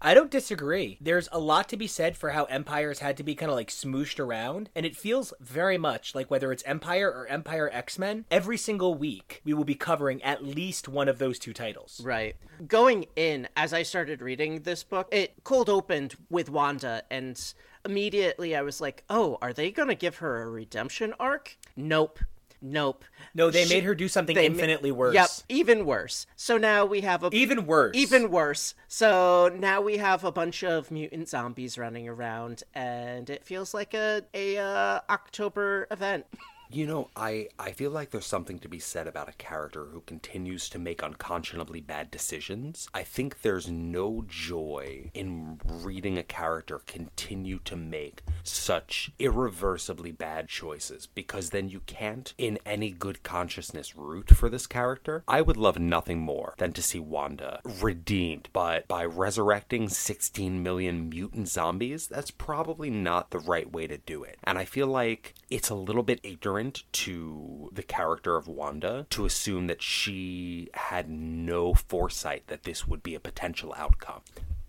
[0.00, 0.96] I don't disagree.
[1.00, 3.68] There's a lot to be said for how Empires had to be kind of like
[3.68, 8.24] smooshed around, and it feels very much like whether it's Empire or Empire X Men,
[8.30, 12.00] every single week we will be covering at least one of those two titles.
[12.04, 12.36] Right.
[12.66, 17.40] Going in, as I started reading this book, it cold opened with Wanda, and
[17.84, 21.56] immediately I was like, oh, are they going to give her a redemption arc?
[21.76, 22.20] Nope.
[22.60, 23.04] Nope.
[23.34, 25.14] No, they She- made her do something they ma- infinitely worse.
[25.14, 26.26] Yep, even worse.
[26.34, 27.94] So now we have a Even worse.
[27.96, 28.74] even worse.
[28.88, 33.94] So now we have a bunch of mutant zombies running around, and it feels like
[33.94, 36.26] a a uh, October event.
[36.70, 40.02] You know, I, I feel like there's something to be said about a character who
[40.02, 42.90] continues to make unconscionably bad decisions.
[42.92, 50.48] I think there's no joy in reading a character continue to make such irreversibly bad
[50.48, 55.24] choices because then you can't, in any good consciousness, root for this character.
[55.26, 61.08] I would love nothing more than to see Wanda redeemed, but by resurrecting 16 million
[61.08, 64.38] mutant zombies, that's probably not the right way to do it.
[64.44, 66.57] And I feel like it's a little bit ignorant
[66.92, 73.02] to the character of Wanda to assume that she had no foresight that this would
[73.02, 74.20] be a potential outcome.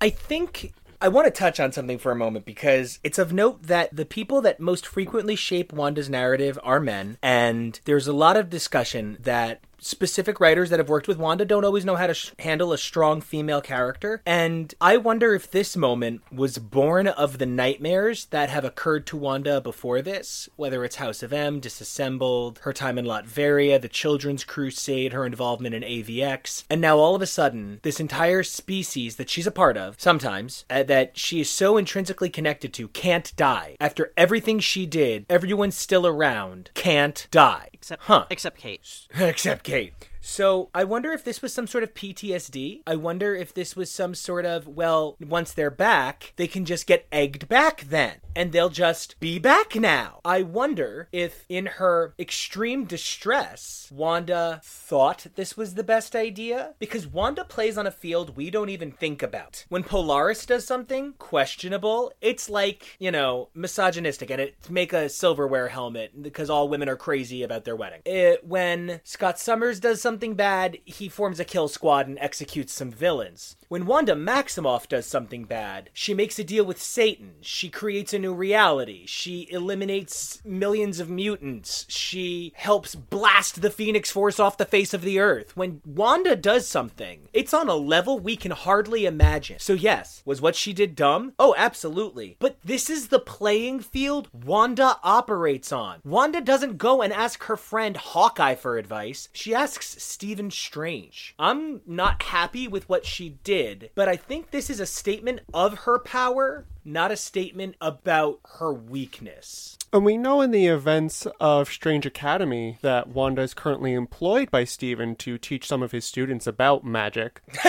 [0.02, 3.64] I think I want to touch on something for a moment because it's of note
[3.64, 8.36] that the people that most frequently shape Wanda's narrative are men, and there's a lot
[8.36, 12.14] of discussion that specific writers that have worked with Wanda don't always know how to
[12.14, 14.22] sh- handle a strong female character.
[14.26, 19.18] And I wonder if this moment was born of the nightmares that have occurred to
[19.18, 24.44] Wanda before this, whether it's House of M, Disassembled, her time in Latveria, the Children's
[24.44, 29.30] Crusade, her involvement in AVX, and now all of a sudden, this entire species that
[29.30, 33.76] she's a part of, sometimes, uh, that she is so intrinsically connected to, can't die.
[33.80, 37.69] After everything she did, everyone still around can't die.
[37.80, 38.26] Except Huh.
[38.30, 39.08] except Kate.
[39.16, 40.09] Except Kate.
[40.22, 42.82] So I wonder if this was some sort of PTSD.
[42.86, 46.88] I wonder if this was some sort of, well, once they're back, they can just
[46.88, 48.16] get egged back then.
[48.36, 50.22] And they'll just be back now.
[50.24, 56.76] I wonder if in her extreme distress, Wanda thought this was the best idea.
[56.80, 59.66] Because Wanda plays on a field we don't even think about.
[59.70, 65.68] When Polaris does something questionable, it's like, you know, misogynistic and it make a silverware
[65.68, 68.02] helmet because all women are crazy about their wedding.
[68.06, 72.74] It, when Scott Summers does something something bad, he forms a kill squad and executes
[72.74, 73.56] some villains.
[73.68, 77.36] When Wanda Maximoff does something bad, she makes a deal with Satan.
[77.42, 79.06] She creates a new reality.
[79.06, 81.86] She eliminates millions of mutants.
[81.90, 85.56] She helps blast the Phoenix Force off the face of the earth.
[85.56, 89.60] When Wanda does something, it's on a level we can hardly imagine.
[89.60, 91.34] So, yes, was what she did dumb?
[91.38, 92.36] Oh, absolutely.
[92.40, 96.00] But this is the playing field Wanda operates on.
[96.04, 101.36] Wanda doesn't go and ask her friend Hawkeye for advice, she asks Stephen Strange.
[101.38, 105.42] I'm not happy with what she did did, but I think this is a statement
[105.54, 109.78] of her power, not a statement about her weakness.
[109.92, 114.64] And we know in the events of Strange Academy that Wanda is currently employed by
[114.66, 117.42] Stephen to teach some of his students about magic.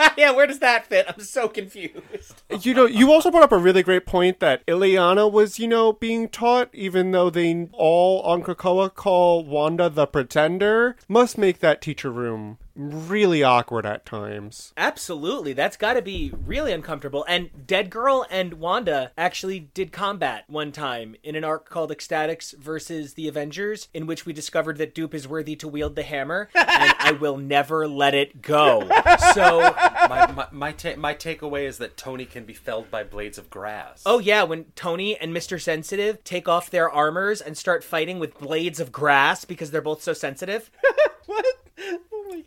[0.16, 1.06] yeah, where does that fit?
[1.08, 2.42] I'm so confused.
[2.62, 5.92] You know, you also brought up a really great point that Illyana was, you know,
[5.92, 11.80] being taught, even though they all on Krakoa call Wanda the Pretender, must make that
[11.80, 14.72] teacher room really awkward at times.
[14.76, 15.52] Absolutely.
[15.52, 17.24] That's got to be really uncomfortable.
[17.28, 22.56] And Dead Girl and Wanda actually did combat one time in an arc called X-Statix
[22.56, 26.48] versus the Avengers, in which we discovered that Doop is worthy to wield the hammer,
[26.54, 28.88] and I will never let it go.
[29.34, 29.60] So
[30.08, 33.50] my my my, ta- my takeaway is that Tony can be felled by blades of
[33.50, 34.02] grass.
[34.06, 35.60] Oh yeah, when Tony and Mr.
[35.60, 40.02] Sensitive take off their armors and start fighting with blades of grass because they're both
[40.02, 40.70] so sensitive.
[41.26, 41.44] what?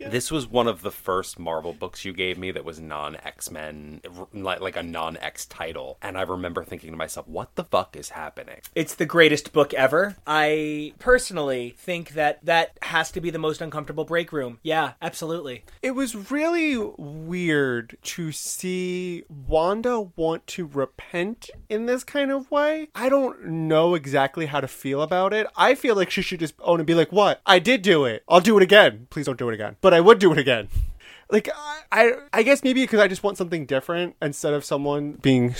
[0.00, 3.50] This was one of the first Marvel books you gave me that was non X
[3.50, 4.00] Men,
[4.32, 5.98] like, like a non X title.
[6.02, 8.60] And I remember thinking to myself, what the fuck is happening?
[8.74, 10.16] It's the greatest book ever.
[10.26, 14.58] I personally think that that has to be the most uncomfortable break room.
[14.62, 15.64] Yeah, absolutely.
[15.82, 22.88] It was really weird to see Wanda want to repent in this kind of way.
[22.94, 25.46] I don't know exactly how to feel about it.
[25.56, 27.40] I feel like she should just own and be like, what?
[27.46, 28.22] I did do it.
[28.28, 29.06] I'll do it again.
[29.10, 29.73] Please don't do it again.
[29.80, 30.68] But I would do it again.
[31.30, 35.12] Like I, I, I guess maybe because I just want something different instead of someone
[35.12, 35.54] being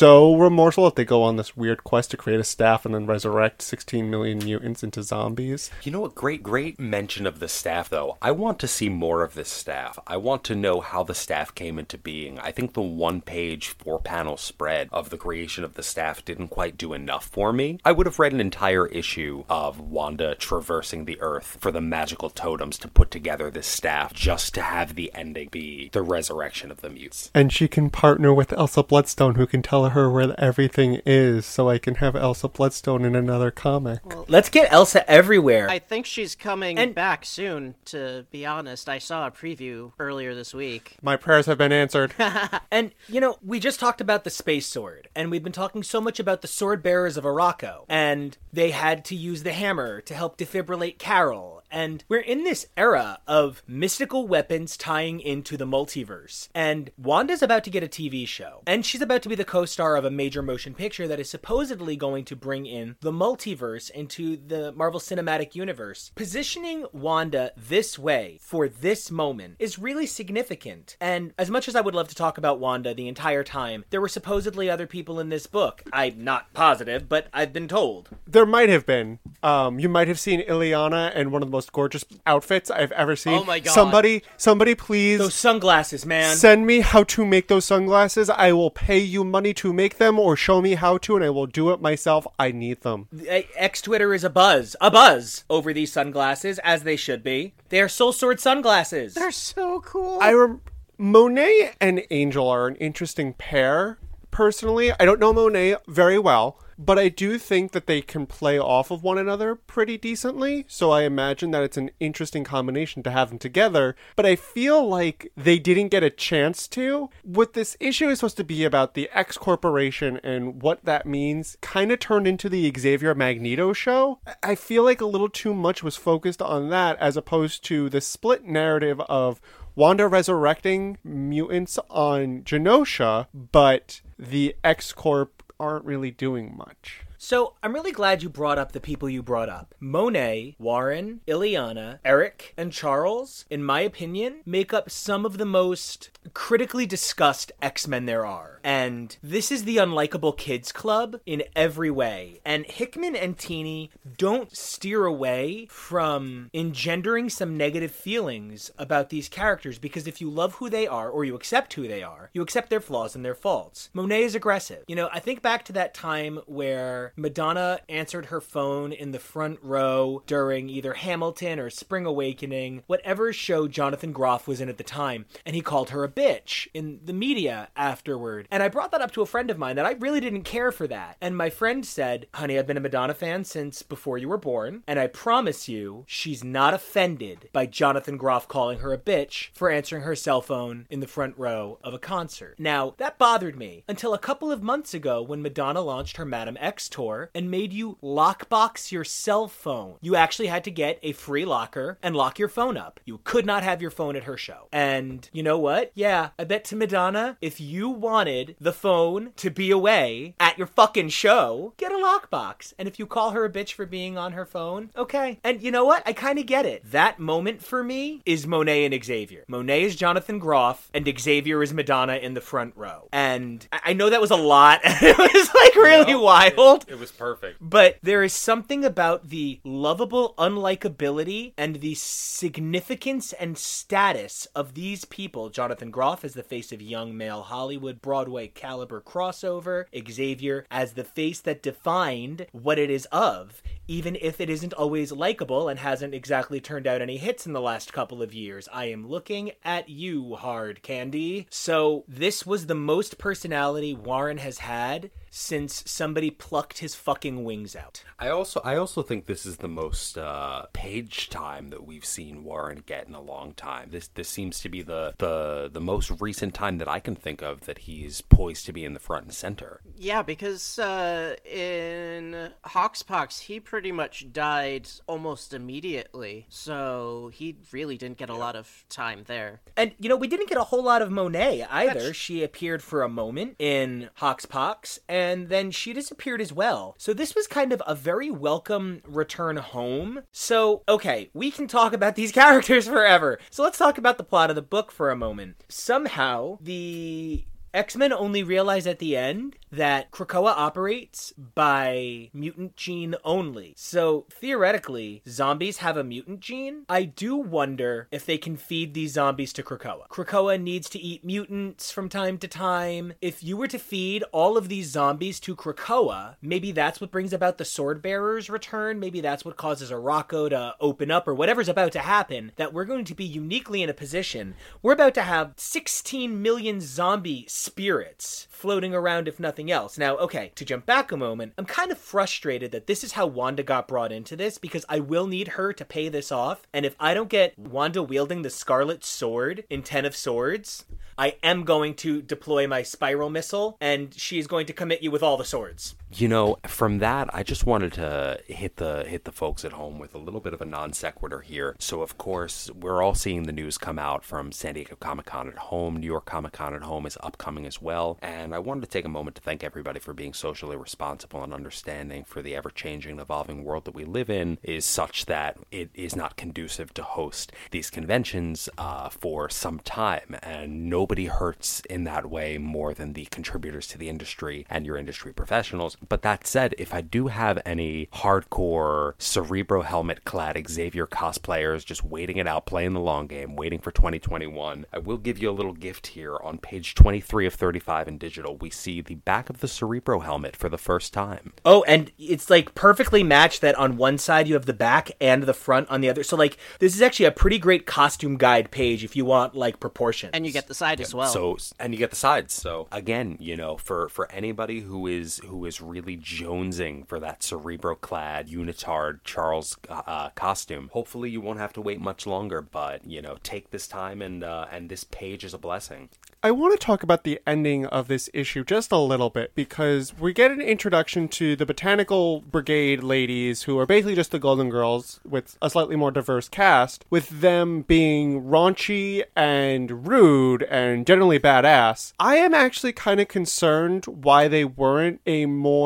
[0.00, 3.60] remorseful if they go on this weird quest to create a staff and then resurrect
[3.60, 5.70] 16 million mutants into zombies.
[5.82, 6.14] You know what?
[6.14, 8.16] Great, great mention of the staff, though.
[8.22, 9.98] I want to see more of this staff.
[10.06, 12.38] I want to know how the staff came into being.
[12.38, 16.48] I think the one page, four panel spread of the creation of the staff didn't
[16.48, 17.78] quite do enough for me.
[17.84, 22.30] I would have read an entire issue of Wanda traversing the earth for the magical
[22.30, 26.80] totems to put together this staff just to have the ending be the resurrection of
[26.80, 27.30] the mutes.
[27.34, 31.68] And she can partner with Elsa Bloodstone, who can tell her where everything is, so
[31.68, 34.04] I can have Elsa Bloodstone in another comic.
[34.04, 35.68] Well, Let's get Elsa everywhere.
[35.68, 38.88] I think she's coming and- back soon, to be honest.
[38.88, 40.96] I saw a preview earlier this week.
[41.02, 42.14] My prayers have been answered.
[42.70, 46.00] and, you know, we just talked about the space sword, and we've been talking so
[46.00, 50.14] much about the sword bearers of Arakko, and they had to use the hammer to
[50.14, 56.48] help defibrillate Carol and we're in this era of mystical weapons tying into the multiverse.
[56.54, 58.62] And Wanda's about to get a TV show.
[58.66, 61.30] And she's about to be the co star of a major motion picture that is
[61.30, 66.12] supposedly going to bring in the multiverse into the Marvel Cinematic Universe.
[66.14, 70.96] Positioning Wanda this way for this moment is really significant.
[71.00, 74.00] And as much as I would love to talk about Wanda the entire time, there
[74.00, 75.82] were supposedly other people in this book.
[75.92, 78.10] I'm not positive, but I've been told.
[78.26, 79.18] There might have been.
[79.42, 82.92] Um, you might have seen Illyana and one of the most most gorgeous outfits I've
[82.92, 83.34] ever seen.
[83.34, 83.72] Oh my god!
[83.72, 86.34] Somebody, somebody, please those sunglasses, man.
[86.34, 88.30] Send me how to make those sunglasses.
[88.30, 91.28] I will pay you money to make them, or show me how to, and I
[91.28, 92.26] will do it myself.
[92.38, 93.08] I need them.
[93.26, 97.52] Eh, X Twitter is a buzz, a buzz over these sunglasses, as they should be.
[97.68, 99.12] They are Soul Sword sunglasses.
[99.12, 100.18] They're so cool.
[100.22, 100.62] I rem-
[100.96, 103.98] Monet and Angel are an interesting pair.
[104.30, 108.58] Personally, I don't know Monet very well but I do think that they can play
[108.58, 110.64] off of one another pretty decently.
[110.66, 113.94] So I imagine that it's an interesting combination to have them together.
[114.16, 117.10] But I feel like they didn't get a chance to.
[117.22, 121.58] What this issue is supposed to be about the X Corporation and what that means
[121.60, 124.20] kind of turned into the Xavier Magneto show.
[124.42, 128.00] I feel like a little too much was focused on that as opposed to the
[128.00, 129.38] split narrative of
[129.76, 137.00] Wanda resurrecting mutants on Genosha, but the X Corp aren't really doing much.
[137.22, 139.74] So I'm really glad you brought up the people you brought up.
[139.78, 146.08] Monet, Warren, Illyana, Eric, and Charles, in my opinion, make up some of the most
[146.32, 148.58] critically discussed X-Men there are.
[148.64, 152.40] And this is the unlikable kids club in every way.
[152.42, 159.78] And Hickman and Tini don't steer away from engendering some negative feelings about these characters
[159.78, 162.70] because if you love who they are or you accept who they are, you accept
[162.70, 163.90] their flaws and their faults.
[163.92, 164.84] Monet is aggressive.
[164.88, 169.18] You know, I think back to that time where Madonna answered her phone in the
[169.18, 174.78] front row during either Hamilton or Spring Awakening, whatever show Jonathan Groff was in at
[174.78, 178.46] the time, and he called her a bitch in the media afterward.
[178.50, 180.72] And I brought that up to a friend of mine that I really didn't care
[180.72, 181.16] for that.
[181.20, 184.82] And my friend said, Honey, I've been a Madonna fan since before you were born,
[184.86, 189.70] and I promise you, she's not offended by Jonathan Groff calling her a bitch for
[189.70, 192.54] answering her cell phone in the front row of a concert.
[192.58, 196.56] Now, that bothered me until a couple of months ago when Madonna launched her Madame
[196.60, 196.99] X tour
[197.34, 199.96] and made you lockbox your cell phone.
[200.00, 203.00] You actually had to get a free locker and lock your phone up.
[203.04, 204.68] You could not have your phone at her show.
[204.72, 205.92] And you know what?
[205.94, 210.68] Yeah, I bet to Madonna, if you wanted the phone to be away at your
[210.68, 212.72] fucking show, get a lockbox.
[212.78, 215.38] And if you call her a bitch for being on her phone, okay.
[215.44, 216.02] And you know what?
[216.06, 216.88] I kind of get it.
[216.90, 219.44] That moment for me is Monet and Xavier.
[219.46, 223.08] Monet is Jonathan Groff, and Xavier is Madonna in the front row.
[223.12, 224.80] And I I know that was a lot.
[224.84, 226.84] it was like really wild.
[226.86, 227.56] It was perfect.
[227.60, 235.04] But there is something about the lovable unlikability and the significance and status of these
[235.06, 235.50] people.
[235.50, 241.04] Jonathan Groff is the face of young male Hollywood Broadway caliber crossover, Xavier as the
[241.04, 246.14] face that defined what it is of, even if it isn't always likable and hasn't
[246.14, 248.68] exactly turned out any hits in the last couple of years.
[248.72, 251.46] I am looking at you, hard candy.
[251.50, 257.76] So, this was the most personality Warren has had since somebody plucked his fucking wings
[257.76, 258.02] out.
[258.18, 262.44] I also I also think this is the most uh, page time that we've seen
[262.44, 263.90] Warren get in a long time.
[263.90, 267.42] This this seems to be the the the most recent time that I can think
[267.42, 269.80] of that he's poised to be in the front and center.
[269.96, 278.18] Yeah, because uh, in Hoxpox, he pretty much died almost immediately, so he really didn't
[278.18, 279.60] get a lot of time there.
[279.76, 282.12] And you know, we didn't get a whole lot of Monet either.
[282.12, 286.94] She appeared for a moment in Hoxpox, and then she disappeared as well.
[286.98, 290.22] So this was kind of a very welcome return home.
[290.32, 293.38] So, okay, we can talk about these characters forever.
[293.50, 295.64] So let's talk about the plot of the book for a moment.
[295.68, 303.74] Somehow, the X-Men only realize at the end that Krakoa operates by mutant gene only.
[303.76, 306.84] So theoretically, zombies have a mutant gene.
[306.88, 310.08] I do wonder if they can feed these zombies to Krakoa.
[310.08, 313.14] Krakoa needs to eat mutants from time to time.
[313.20, 317.32] If you were to feed all of these zombies to Krakoa, maybe that's what brings
[317.32, 319.00] about the sword bearer's return.
[319.00, 322.52] Maybe that's what causes Arakko to open up or whatever's about to happen.
[322.56, 324.54] That we're going to be uniquely in a position.
[324.82, 329.96] We're about to have 16 million zombie spirits floating around, if nothing else.
[329.96, 333.26] Now, okay, to jump back a moment, I'm kind of frustrated that this is how
[333.26, 336.66] Wanda got brought into this because I will need her to pay this off.
[336.74, 340.84] And if I don't get Wanda wielding the Scarlet Sword in Ten of Swords,
[341.16, 345.10] I am going to deploy my spiral missile and she is going to commit you
[345.10, 345.94] with all the swords.
[346.12, 350.00] You know, from that, I just wanted to hit the hit the folks at home
[350.00, 351.76] with a little bit of a non sequitur here.
[351.78, 355.46] So, of course, we're all seeing the news come out from San Diego Comic Con
[355.46, 355.96] at home.
[355.96, 359.04] New York Comic Con at home is upcoming as well, and I wanted to take
[359.04, 363.20] a moment to thank everybody for being socially responsible and understanding for the ever changing,
[363.20, 367.52] evolving world that we live in is such that it is not conducive to host
[367.70, 373.26] these conventions uh, for some time, and nobody hurts in that way more than the
[373.26, 375.96] contributors to the industry and your industry professionals.
[376.08, 382.04] But that said, if I do have any hardcore cerebro helmet clad Xavier cosplayers just
[382.04, 385.52] waiting it out, playing the long game, waiting for 2021, I will give you a
[385.52, 386.36] little gift here.
[386.42, 390.56] On page 23 of 35 in digital, we see the back of the cerebro helmet
[390.56, 391.52] for the first time.
[391.64, 395.44] Oh, and it's like perfectly matched that on one side you have the back and
[395.44, 396.22] the front on the other.
[396.22, 399.80] So, like, this is actually a pretty great costume guide page if you want, like,
[399.80, 400.30] proportions.
[400.34, 401.28] And you get the side as well.
[401.28, 402.54] So and you get the sides.
[402.54, 407.42] So again, you know, for for anybody who is who is really jonesing for that
[407.42, 412.62] cerebro-clad unitard Charles uh, costume, hopefully you won't have to wait much longer.
[412.62, 416.08] But you know, take this time and uh, and this page is a blessing.
[416.42, 420.18] I want to talk about the ending of this issue just a little bit because
[420.18, 424.70] we get an introduction to the Botanical Brigade ladies who are basically just the Golden
[424.70, 431.38] Girls with a slightly more diverse cast, with them being raunchy and rude and generally
[431.38, 432.14] badass.
[432.18, 435.79] I am actually kind of concerned why they weren't a more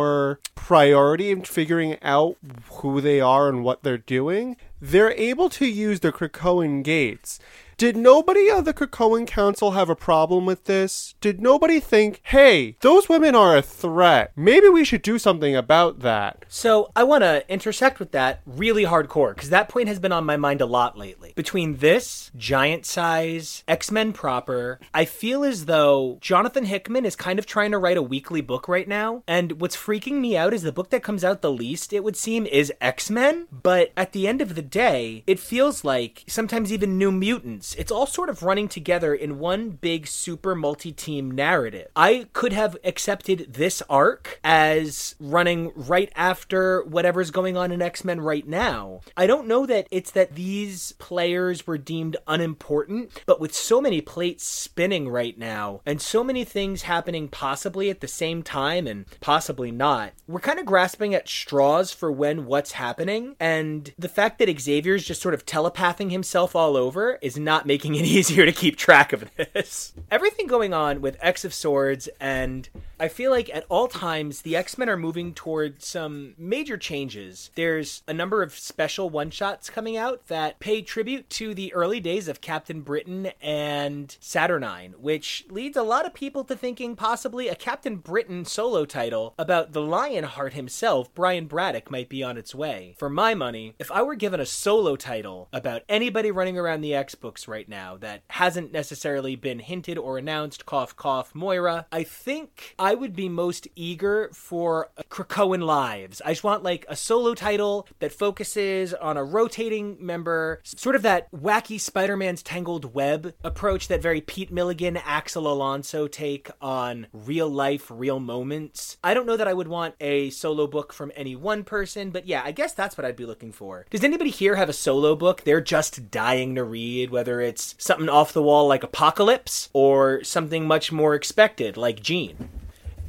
[0.54, 2.36] priority in figuring out
[2.70, 4.56] who they are and what they're doing.
[4.80, 7.38] They're able to use the Krakoan gates
[7.76, 11.14] Did nobody on the Krakoan Council have a problem with this?
[11.20, 14.32] Did nobody think, hey, those women are a threat?
[14.36, 16.44] Maybe we should do something about that.
[16.48, 20.24] So I want to intersect with that really hardcore because that point has been on
[20.24, 21.32] my mind a lot lately.
[21.34, 27.38] Between this, Giant Size, X Men proper, I feel as though Jonathan Hickman is kind
[27.38, 29.22] of trying to write a weekly book right now.
[29.26, 32.16] And what's freaking me out is the book that comes out the least, it would
[32.16, 33.48] seem, is X Men.
[33.50, 37.92] But at the end of the day, it feels like sometimes even New Mutants, it's
[37.92, 41.88] all sort of running together in one big super multi team narrative.
[41.96, 48.04] I could have accepted this arc as running right after whatever's going on in X
[48.04, 49.00] Men right now.
[49.16, 54.00] I don't know that it's that these players were deemed unimportant, but with so many
[54.00, 59.06] plates spinning right now and so many things happening possibly at the same time and
[59.20, 63.36] possibly not, we're kind of grasping at straws for when what's happening.
[63.38, 67.94] And the fact that Xavier's just sort of telepathing himself all over is not making
[67.94, 69.92] it easier to keep track of this.
[70.10, 74.56] Everything going on with X of Swords, and I feel like at all times the
[74.56, 77.50] X Men are moving toward some major changes.
[77.54, 82.00] There's a number of special one shots coming out that pay tribute to the early
[82.00, 87.48] days of Captain Britain and Saturnine, which leads a lot of people to thinking possibly
[87.48, 92.54] a Captain Britain solo title about the Lionheart himself, Brian Braddock, might be on its
[92.54, 92.94] way.
[92.98, 96.94] For my money, if I were given a solo title about anybody running around the
[96.94, 102.02] X books right now that hasn't necessarily been hinted or announced, cough, cough, Moira, I
[102.02, 106.20] think I would be most eager for Krakoan Lives.
[106.24, 111.02] I just want like a solo title that focuses on a rotating member, sort of
[111.02, 117.06] that wacky Spider Man's Tangled Web approach, that very Pete Milligan, Axel Alonso take on
[117.12, 118.98] real life, real moments.
[119.02, 122.26] I don't know that I would want a solo book from any one person, but
[122.26, 123.86] yeah, I guess that's what I'd be looking for.
[123.90, 128.08] Does anybody here have a solo book they're just dying to read, whether it's something
[128.08, 132.48] off the wall like Apocalypse or something much more expected like Gene?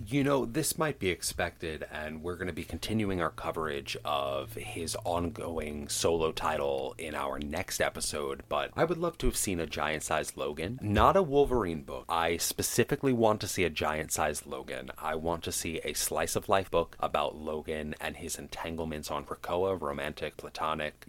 [0.07, 4.53] You know, this might be expected, and we're going to be continuing our coverage of
[4.53, 8.43] his ongoing solo title in our next episode.
[8.47, 12.05] But I would love to have seen a giant sized Logan, not a Wolverine book.
[12.07, 14.91] I specifically want to see a giant sized Logan.
[14.99, 19.25] I want to see a slice of life book about Logan and his entanglements on
[19.25, 21.03] Krakoa, romantic, platonic,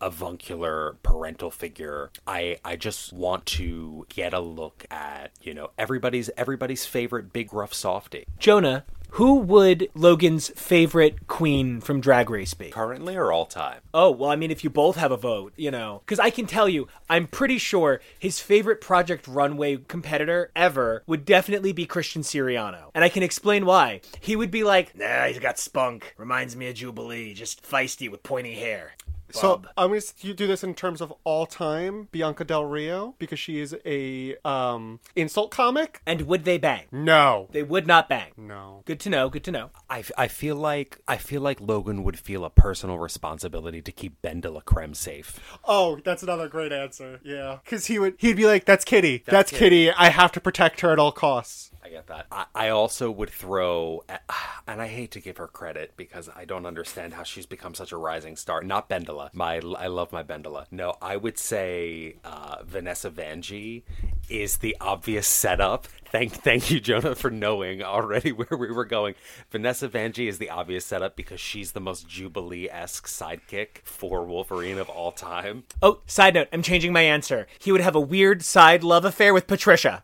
[0.00, 2.12] avuncular, parental figure.
[2.24, 7.52] I I just want to get a look at you know everybody's everybody's favorite big
[7.52, 8.26] rough softy.
[8.38, 12.70] Jonah, who would Logan's favorite queen from Drag Race be?
[12.70, 13.80] Currently or all time?
[13.92, 16.02] Oh, well, I mean, if you both have a vote, you know.
[16.04, 21.24] Because I can tell you, I'm pretty sure his favorite Project Runway competitor ever would
[21.24, 22.90] definitely be Christian Siriano.
[22.94, 24.02] And I can explain why.
[24.20, 26.14] He would be like, nah, he's got spunk.
[26.16, 28.92] Reminds me of Jubilee, just feisty with pointy hair.
[29.30, 33.38] So I'm going to do this in terms of all time Bianca Del Rio because
[33.38, 36.00] she is a um insult comic.
[36.06, 36.86] And would they bang?
[36.90, 38.32] No, They would not bang.
[38.36, 38.82] no.
[38.86, 39.70] Good to know, good to know.
[39.90, 44.20] I, I feel like I feel like Logan would feel a personal responsibility to keep
[44.22, 45.38] BenDeLaCreme safe.
[45.64, 47.20] Oh, that's another great answer.
[47.22, 49.24] Yeah, because he would he'd be like, "That's Kitty.
[49.26, 49.90] That's, Kitty.
[49.92, 52.26] I have to protect her at all costs." I get that.
[52.30, 54.04] I, I also would throw,
[54.68, 57.92] and I hate to give her credit because I don't understand how she's become such
[57.92, 58.62] a rising star.
[58.62, 59.30] Not Bendela.
[59.32, 60.66] My, I love my Bendela.
[60.70, 63.84] No, I would say uh, Vanessa Vanjie
[64.28, 65.86] is the obvious setup.
[66.10, 69.14] Thank, thank you, Jonah, for knowing already where we were going.
[69.50, 74.90] Vanessa Vanjie is the obvious setup because she's the most Jubilee-esque sidekick for Wolverine of
[74.90, 75.64] all time.
[75.80, 77.46] Oh, side note, I'm changing my answer.
[77.58, 80.02] He would have a weird side love affair with Patricia.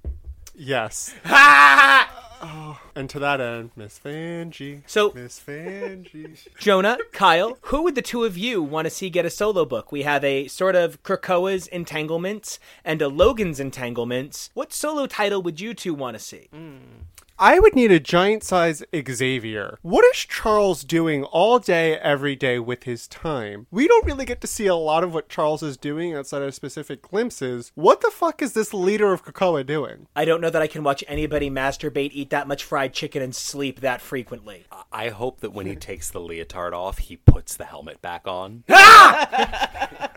[0.55, 1.15] Yes.
[1.25, 2.11] Ha!
[2.95, 4.83] And to that end, Miss Vanjie.
[4.87, 6.47] So- Miss Vanjie.
[6.59, 9.91] Jonah, Kyle, who would the two of you want to see get a solo book?
[9.91, 14.51] We have a sort of Krakoa's entanglements and a Logan's entanglements.
[14.53, 16.49] What solo title would you two want to see?
[16.53, 16.77] Hmm.
[17.39, 19.79] I would need a giant size Xavier.
[19.83, 23.67] What is Charles doing all day, every day with his time?
[23.73, 26.55] We don't really get to see a lot of what Charles is doing outside of
[26.55, 27.73] specific glimpses.
[27.75, 30.07] What the fuck is this leader of Krakoa doing?
[30.15, 33.35] I don't know that I can watch anybody masturbate, eat that much fried chicken, and
[33.35, 34.67] sleep that frequently.
[34.93, 38.63] I hope that when he takes the leotard off, he puts the helmet back on.
[38.73, 40.11] Ah!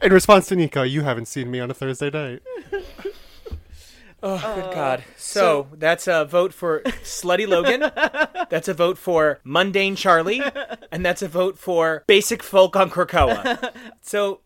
[0.00, 2.42] In response to Nico, you haven't seen me on a Thursday night.
[4.22, 5.04] Oh, good uh, God.
[5.16, 7.80] So, that's a vote for Slutty Logan.
[8.50, 10.42] that's a vote for Mundane Charlie.
[10.90, 13.72] And that's a vote for Basic Folk on Krakoa.
[14.04, 14.40] So,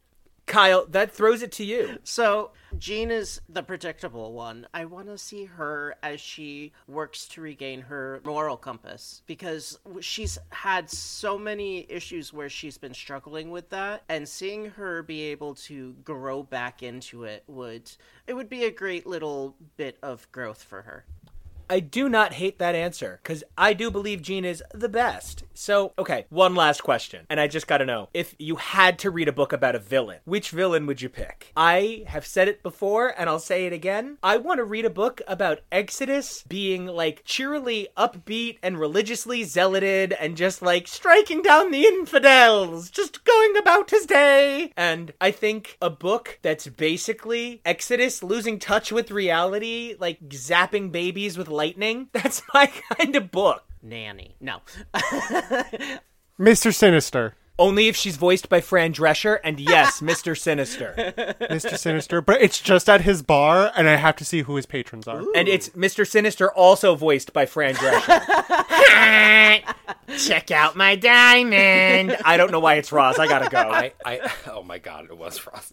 [0.47, 1.99] Kyle, that throws it to you.
[2.05, 4.67] So, Jean is the predictable one.
[4.75, 10.39] I want to see her as she works to regain her moral compass because she's
[10.51, 15.55] had so many issues where she's been struggling with that and seeing her be able
[15.55, 17.91] to grow back into it would
[18.27, 21.05] it would be a great little bit of growth for her.
[21.69, 25.45] I do not hate that answer because I do believe Jean is the best.
[25.55, 27.27] So, okay, one last question.
[27.29, 29.81] And I just got to know if you had to read a book about a
[29.81, 31.53] villain, which villain would you pick?
[31.57, 34.19] I have said it before and I'll say it again.
[34.23, 40.13] I want to read a book about Exodus being like cheerily upbeat and religiously zealoted
[40.13, 44.73] and just like striking down the infidels, just going about his day.
[44.77, 51.39] And I think a book that's basically Exodus losing touch with reality, like zapping babies
[51.39, 52.09] with lightning.
[52.13, 53.65] That's my kind of book.
[53.83, 54.37] Nanny.
[54.41, 54.61] No.
[56.39, 56.75] Mr.
[56.75, 57.35] Sinister.
[57.59, 60.39] Only if she's voiced by Fran Drescher, and yes, Mr.
[60.39, 60.95] Sinister.
[61.41, 61.79] Mr.
[61.79, 65.09] Sinister, but it's just at his bar, and I have to see who his patrons
[65.09, 65.23] are.
[65.35, 66.07] And it's Mr.
[66.07, 68.21] Sinister, also voiced by Fran Drescher.
[70.19, 72.19] Check out my diamond.
[72.27, 73.19] I don't know why it's Ross.
[73.19, 73.59] I gotta go.
[73.59, 75.73] I, I, oh my god, it was Ross.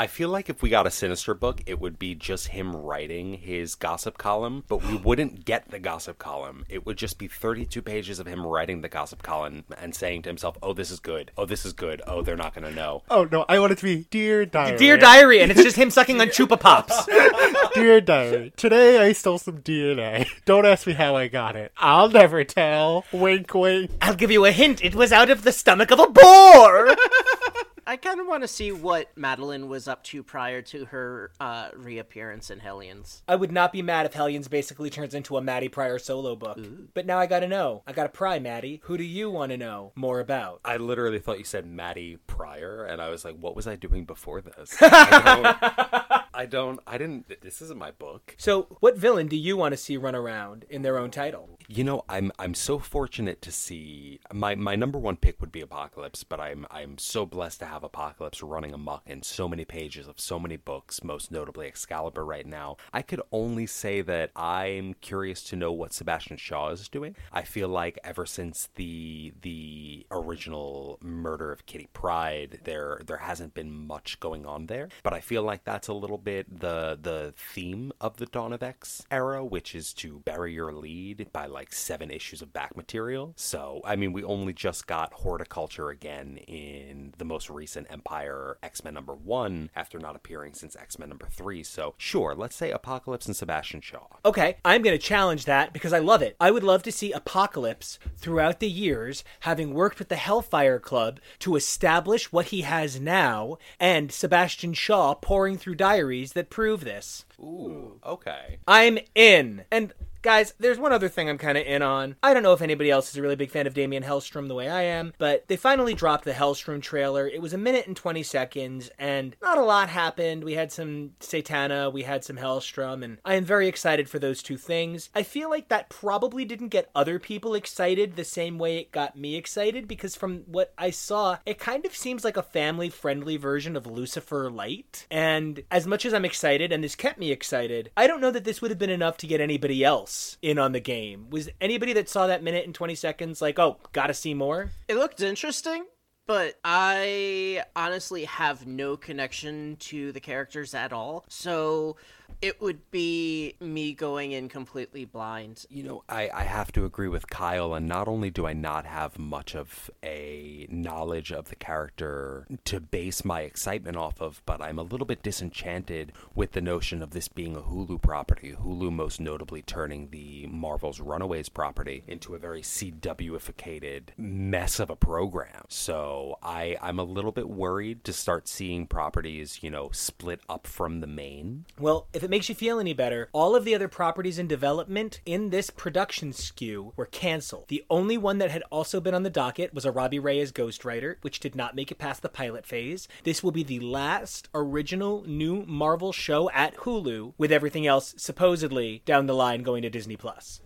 [0.00, 3.34] I feel like if we got a Sinister book, it would be just him writing
[3.34, 6.64] his gossip column, but we wouldn't get the gossip column.
[6.70, 10.30] It would just be 32 pages of him writing the gossip column and saying to
[10.30, 11.32] himself, oh, this is good.
[11.36, 12.00] Oh, this is good.
[12.06, 13.02] Oh, they're not going to know.
[13.10, 14.78] Oh no, I want it to be Dear Diary.
[14.78, 17.04] Dear Diary, and it's just him sucking on Chupa Pops.
[17.74, 18.54] Dear Diary.
[18.56, 20.26] Today I stole some DNA.
[20.46, 21.72] Don't ask me how I got it.
[21.76, 23.04] I'll never tell.
[23.12, 23.90] Wink, wink.
[24.00, 24.82] I'll give you a hint.
[24.82, 26.96] It was out of the stomach of a boar.
[27.86, 31.70] I kind of want to see what Madelyne was up to prior to her uh,
[31.74, 33.22] reappearance in Hellions.
[33.28, 36.58] I would not be mad if Hellions basically turns into a Maddie Pryor solo book.
[36.94, 37.82] But now I gotta know.
[37.86, 38.80] I gotta pry, Maddie.
[38.84, 40.60] Who do you want to know more about?
[40.64, 44.04] I literally thought you said Maddie Pryor, and I was like, what was I doing
[44.04, 44.76] before this?
[44.80, 48.34] I don't, I don't, I didn't, this isn't my book.
[48.38, 51.58] So, what villain do you want to see run around in their own title?
[51.72, 55.60] You know, I'm I'm so fortunate to see my my number one pick would be
[55.60, 60.08] Apocalypse, but I'm I'm so blessed to have Apocalypse running amok in so many pages
[60.08, 62.76] of so many books, most notably Excalibur right now.
[62.92, 67.14] I could only say that I'm curious to know what Sebastian Shaw is doing.
[67.32, 73.54] I feel like ever since the the original murder of Kitty Pryde, there there hasn't
[73.54, 77.32] been much going on there, but I feel like that's a little bit the the
[77.36, 81.59] theme of the Dawn of X era, which is to bury your lead by like
[81.70, 83.32] seven issues of back material.
[83.36, 88.84] So, I mean, we only just got horticulture again in the most recent Empyre X
[88.84, 91.62] Men number one after not appearing since X Men number three.
[91.62, 94.06] So, sure, let's say Apocalypse and Sebastian Shaw.
[94.24, 96.36] Okay, I'm going to challenge that because I love it.
[96.40, 101.20] I would love to see Apocalypse throughout the years having worked with the Hellfire Club
[101.40, 107.24] to establish what he has now, and Sebastian Shaw pouring through diaries that prove this.
[107.40, 108.58] Ooh, okay.
[108.66, 109.64] I'm in.
[109.70, 109.92] And
[110.22, 112.14] Guys, there's one other thing I'm kind of in on.
[112.22, 114.54] I don't know if anybody else is a really big fan of Damien Hellstrom the
[114.54, 117.26] way I am, but they finally dropped the Hellstrom trailer.
[117.26, 120.44] It was a minute and 20 seconds, and not a lot happened.
[120.44, 124.42] We had some Satana, we had some Hellstrom, and I am very excited for those
[124.42, 125.08] two things.
[125.14, 129.16] I feel like that probably didn't get other people excited the same way it got
[129.16, 133.38] me excited, because from what I saw, it kind of seems like a family friendly
[133.38, 135.06] version of Lucifer Light.
[135.10, 138.44] And as much as I'm excited, and this kept me excited, I don't know that
[138.44, 140.09] this would have been enough to get anybody else
[140.42, 141.28] in on the game.
[141.30, 144.70] Was anybody that saw that minute and 20 seconds like, oh, gotta see more?
[144.88, 145.84] It looked interesting,
[146.26, 151.24] but I honestly have no connection to the characters at all.
[151.28, 151.96] So
[152.42, 155.66] it would be me going in completely blind.
[155.68, 158.86] You know, I, I have to agree with Kyle, and not only do I not
[158.86, 164.62] have much of a knowledge of the character to base my excitement off of, but
[164.62, 168.56] I'm a little bit disenchanted with the notion of this being a Hulu property.
[168.58, 174.96] Hulu, most notably, turning the Marvel's Runaways property into a very CW-ificated mess of a
[174.96, 175.64] program.
[175.68, 180.66] So I, I'm a little bit worried to start seeing properties, you know, split up
[180.66, 181.66] from the main.
[181.78, 185.20] Well, if it makes you feel any better, all of the other properties in development
[185.26, 187.64] in this production skew were canceled.
[187.66, 190.84] The only one that had also been on the docket was a Robbie Reyes Ghost
[190.84, 193.08] Rider, which did not make it past the pilot phase.
[193.24, 199.02] This will be the last original new Marvel show at Hulu, with everything else supposedly
[199.04, 200.60] down the line going to Disney Plus.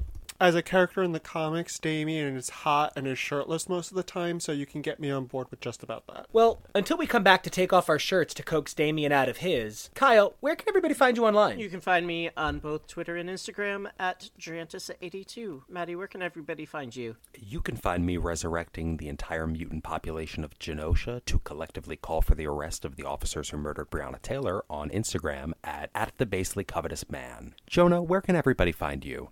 [0.45, 4.03] As a character in the comics, Damien is hot and is shirtless most of the
[4.03, 6.27] time, so you can get me on board with just about that.
[6.35, 9.39] Well, until we come back to take off our shirts to coax Damien out of
[9.39, 11.59] his, Kyle, where can everybody find you online?
[11.59, 15.63] You can find me on both Twitter and Instagram at Drantis82.
[15.67, 17.17] Maddie, where can everybody find you?
[17.35, 22.35] You can find me resurrecting the entire mutant population of Genosha to collectively call for
[22.35, 26.65] the arrest of the officers who murdered Breonna Taylor on Instagram at, at the basely
[26.65, 27.55] covetous man.
[27.67, 29.31] Jonah, where can everybody find you?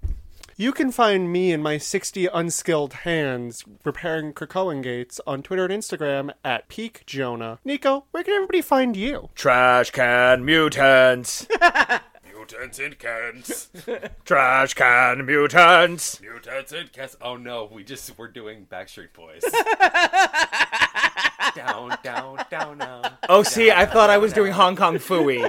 [0.63, 5.73] You can find me and my 60 unskilled hands repairing Krakoan gates on Twitter and
[5.73, 7.59] Instagram at Peak Jonah.
[7.65, 9.31] Nico, where can everybody find you?
[9.35, 11.49] Trash can mutants.
[12.33, 13.71] mutants in cans.
[14.25, 16.21] Trash can mutants.
[16.21, 17.17] Mutants and cans.
[17.21, 19.43] Oh no, we just we're doing Backstreet Boys.
[21.57, 23.13] down, down, down, down.
[23.29, 25.43] Oh, see, I thought I was doing Hong Kong Phooey.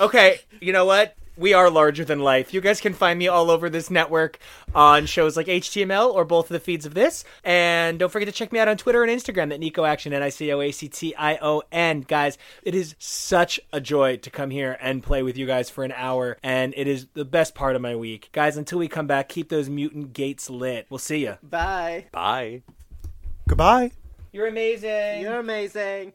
[0.00, 1.14] okay, you know what?
[1.40, 2.52] We are larger than life.
[2.52, 4.38] You guys can find me all over this network
[4.74, 7.24] on shows like HTML or both of the feeds of this.
[7.42, 10.22] And don't forget to check me out on Twitter and Instagram at Nico Action, N
[10.22, 12.02] I C O A C T I O N.
[12.02, 15.82] Guys, it is such a joy to come here and play with you guys for
[15.82, 16.36] an hour.
[16.42, 18.28] And it is the best part of my week.
[18.32, 20.88] Guys, until we come back, keep those mutant gates lit.
[20.90, 21.38] We'll see you.
[21.42, 22.04] Bye.
[22.12, 22.64] Bye.
[23.48, 23.92] Goodbye.
[24.30, 25.22] You're amazing.
[25.22, 26.12] You're amazing.